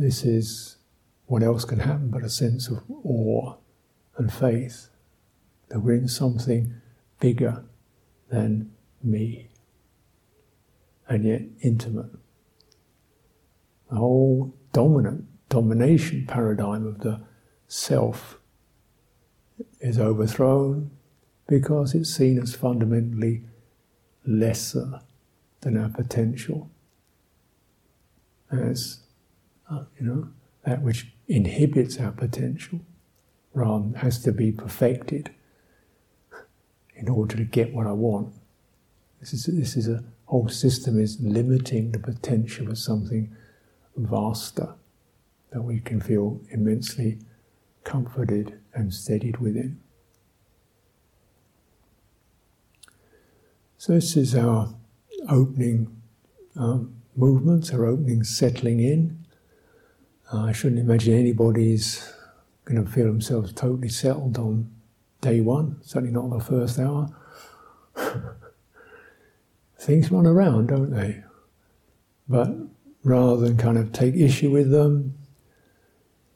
This 0.00 0.24
is 0.24 0.78
what 1.26 1.44
else 1.44 1.64
can 1.64 1.78
happen 1.78 2.10
but 2.10 2.24
a 2.24 2.28
sense 2.28 2.66
of 2.66 2.82
awe 3.04 3.54
and 4.16 4.32
faith 4.32 4.88
that 5.68 5.78
we're 5.78 5.94
in 5.94 6.08
something 6.08 6.74
bigger 7.20 7.64
than 8.30 8.72
me 9.00 9.48
and 11.08 11.24
yet 11.24 11.42
intimate. 11.60 12.10
The 13.90 13.96
whole 13.98 14.56
dominant 14.72 15.26
domination 15.48 16.26
paradigm 16.26 16.84
of 16.84 16.98
the 16.98 17.20
self 17.68 18.40
is 19.80 19.98
overthrown 19.98 20.90
because 21.48 21.94
it's 21.94 22.14
seen 22.14 22.38
as 22.38 22.54
fundamentally 22.54 23.42
lesser 24.26 25.00
than 25.60 25.76
our 25.76 25.88
potential, 25.88 26.70
as 28.50 29.00
uh, 29.70 29.84
you 29.98 30.06
know 30.06 30.28
that 30.64 30.82
which 30.82 31.12
inhibits 31.28 31.98
our 31.98 32.12
potential, 32.12 32.80
rather 33.54 33.96
has 33.98 34.22
to 34.22 34.32
be 34.32 34.52
perfected 34.52 35.30
in 36.94 37.08
order 37.08 37.36
to 37.36 37.44
get 37.44 37.72
what 37.74 37.86
I 37.86 37.92
want. 37.92 38.32
This 39.20 39.32
is 39.32 39.46
this 39.46 39.76
is 39.76 39.88
a 39.88 40.04
whole 40.26 40.48
system 40.48 40.98
is 40.98 41.20
limiting 41.20 41.92
the 41.92 41.98
potential 41.98 42.70
of 42.70 42.78
something 42.78 43.36
vaster 43.96 44.74
that 45.50 45.62
we 45.62 45.80
can 45.80 46.00
feel 46.00 46.40
immensely 46.50 47.18
comforted 47.84 48.58
and 48.74 48.92
steadied 48.92 49.38
within. 49.38 49.80
So, 53.76 53.94
this 53.94 54.16
is 54.16 54.34
our 54.34 54.74
opening 55.28 56.00
um, 56.56 56.94
movements, 57.16 57.72
our 57.72 57.84
opening 57.84 58.24
settling 58.24 58.80
in. 58.80 59.24
Uh, 60.32 60.44
I 60.44 60.52
shouldn't 60.52 60.80
imagine 60.80 61.14
anybody's 61.14 62.12
going 62.64 62.84
to 62.84 62.90
feel 62.90 63.06
themselves 63.06 63.52
totally 63.52 63.88
settled 63.88 64.38
on 64.38 64.70
day 65.20 65.40
one, 65.40 65.78
certainly 65.82 66.12
not 66.12 66.24
on 66.24 66.30
the 66.30 66.44
first 66.44 66.78
hour. 66.78 67.08
Things 69.78 70.10
run 70.10 70.26
around, 70.26 70.68
don't 70.68 70.90
they? 70.90 71.24
But 72.28 72.50
rather 73.02 73.36
than 73.36 73.56
kind 73.56 73.78
of 73.78 73.92
take 73.92 74.14
issue 74.14 74.50
with 74.50 74.70
them, 74.70 75.18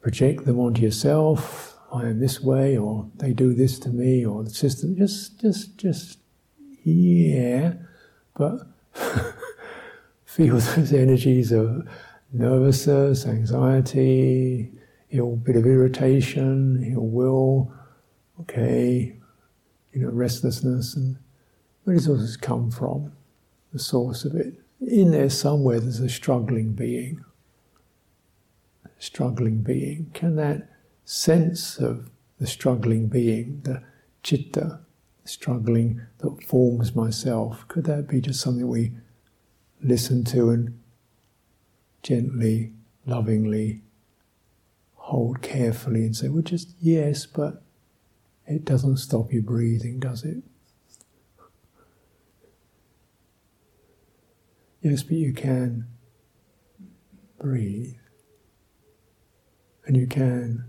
project 0.06 0.44
them 0.44 0.60
onto 0.60 0.82
yourself, 0.82 1.76
I 1.92 2.02
am 2.02 2.20
this 2.20 2.40
way, 2.40 2.78
or 2.78 3.10
they 3.16 3.32
do 3.32 3.52
this 3.52 3.76
to 3.80 3.88
me, 3.88 4.24
or 4.24 4.44
the 4.44 4.50
system, 4.50 4.94
just, 4.96 5.40
just, 5.40 5.76
just, 5.76 6.20
yeah, 6.84 7.72
but 8.36 8.60
feel 10.24 10.58
those 10.58 10.92
energies 10.92 11.50
of 11.50 11.88
nervousness, 12.32 13.26
anxiety, 13.26 14.70
ill 15.10 15.34
bit 15.34 15.56
of 15.56 15.66
irritation, 15.66 16.88
ill 16.94 17.08
will, 17.08 17.72
okay, 18.42 19.16
you 19.92 20.02
know, 20.02 20.10
restlessness, 20.10 20.94
and 20.94 21.16
where 21.82 21.96
does 21.96 22.08
all 22.08 22.16
this 22.16 22.36
come 22.36 22.70
from? 22.70 23.10
The 23.72 23.80
source 23.80 24.24
of 24.24 24.36
it 24.36 24.54
in 24.80 25.10
there 25.10 25.30
somewhere 25.30 25.80
there's 25.80 25.98
a 25.98 26.08
struggling 26.08 26.74
being. 26.74 27.24
Struggling 28.98 29.62
being. 29.62 30.10
Can 30.14 30.36
that 30.36 30.68
sense 31.04 31.78
of 31.78 32.10
the 32.38 32.46
struggling 32.46 33.08
being, 33.08 33.60
the 33.64 33.82
chitta, 34.22 34.80
struggling 35.24 36.02
that 36.18 36.42
forms 36.44 36.94
myself, 36.94 37.66
could 37.68 37.84
that 37.84 38.08
be 38.08 38.20
just 38.20 38.40
something 38.40 38.68
we 38.68 38.92
listen 39.82 40.24
to 40.24 40.50
and 40.50 40.78
gently, 42.02 42.72
lovingly 43.04 43.82
hold 44.94 45.40
carefully 45.40 46.04
and 46.04 46.16
say, 46.16 46.28
well, 46.28 46.42
just 46.42 46.70
yes, 46.80 47.26
but 47.26 47.62
it 48.46 48.64
doesn't 48.64 48.96
stop 48.96 49.32
you 49.32 49.42
breathing, 49.42 49.98
does 49.98 50.24
it? 50.24 50.42
Yes, 54.82 55.02
but 55.02 55.16
you 55.16 55.32
can 55.32 55.86
breathe 57.38 57.94
and 59.86 59.96
you 59.96 60.06
can 60.06 60.64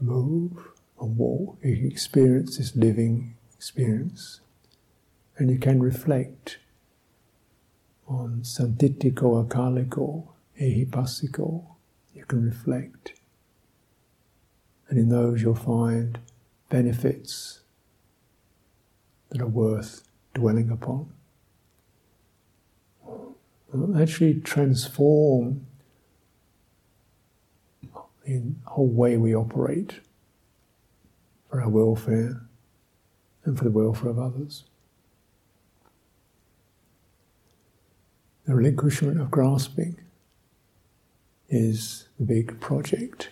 move 0.00 0.70
and 1.00 1.16
walk. 1.16 1.58
You 1.62 1.76
can 1.76 1.90
experience 1.90 2.58
this 2.58 2.74
living 2.76 3.36
experience 3.54 4.40
and 5.38 5.50
you 5.50 5.58
can 5.58 5.82
reflect 5.82 6.58
on 8.08 8.40
sanditthiko 8.42 9.46
akaliko, 9.46 10.28
ehipassiko. 10.60 11.64
You 12.14 12.24
can 12.24 12.44
reflect. 12.44 13.20
And 14.88 14.98
in 14.98 15.08
those 15.08 15.42
you'll 15.42 15.54
find 15.54 16.18
benefits 16.68 17.60
that 19.30 19.40
are 19.40 19.46
worth 19.46 20.02
dwelling 20.34 20.70
upon 20.70 21.12
actually 23.98 24.34
transform 24.34 25.66
the 28.26 28.42
whole 28.64 28.88
way 28.88 29.16
we 29.16 29.34
operate 29.34 30.00
for 31.48 31.62
our 31.62 31.68
welfare 31.68 32.42
and 33.44 33.56
for 33.56 33.64
the 33.64 33.70
welfare 33.70 34.10
of 34.10 34.18
others. 34.18 34.64
The 38.46 38.54
relinquishment 38.54 39.20
of 39.20 39.30
grasping 39.30 40.00
is 41.48 42.08
the 42.18 42.24
big 42.24 42.60
project 42.60 43.30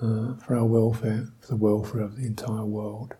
uh, 0.00 0.34
for 0.36 0.56
our 0.56 0.64
welfare, 0.64 1.28
for 1.40 1.48
the 1.48 1.56
welfare 1.56 2.02
of 2.02 2.16
the 2.16 2.26
entire 2.26 2.64
world. 2.64 3.14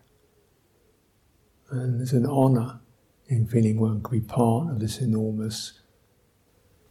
And 1.71 2.01
it's 2.01 2.13
an 2.13 2.25
honour 2.25 2.79
in 3.27 3.47
feeling 3.47 3.79
one 3.79 4.01
can 4.01 4.19
be 4.19 4.25
part 4.25 4.69
of 4.69 4.79
this 4.79 4.99
enormous 4.99 5.81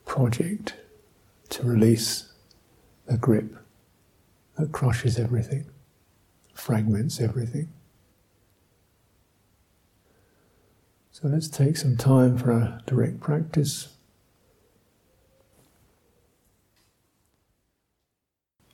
project 0.05 0.74
to 1.50 1.62
release 1.62 2.34
the 3.07 3.16
grip 3.16 3.57
that 4.57 4.72
crushes 4.72 5.18
everything, 5.18 5.66
fragments 6.55 7.20
everything. 7.20 7.68
So 11.11 11.28
let's 11.28 11.48
take 11.48 11.76
some 11.76 11.96
time 11.96 12.36
for 12.36 12.52
our 12.52 12.80
direct 12.86 13.20
practice. 13.20 13.93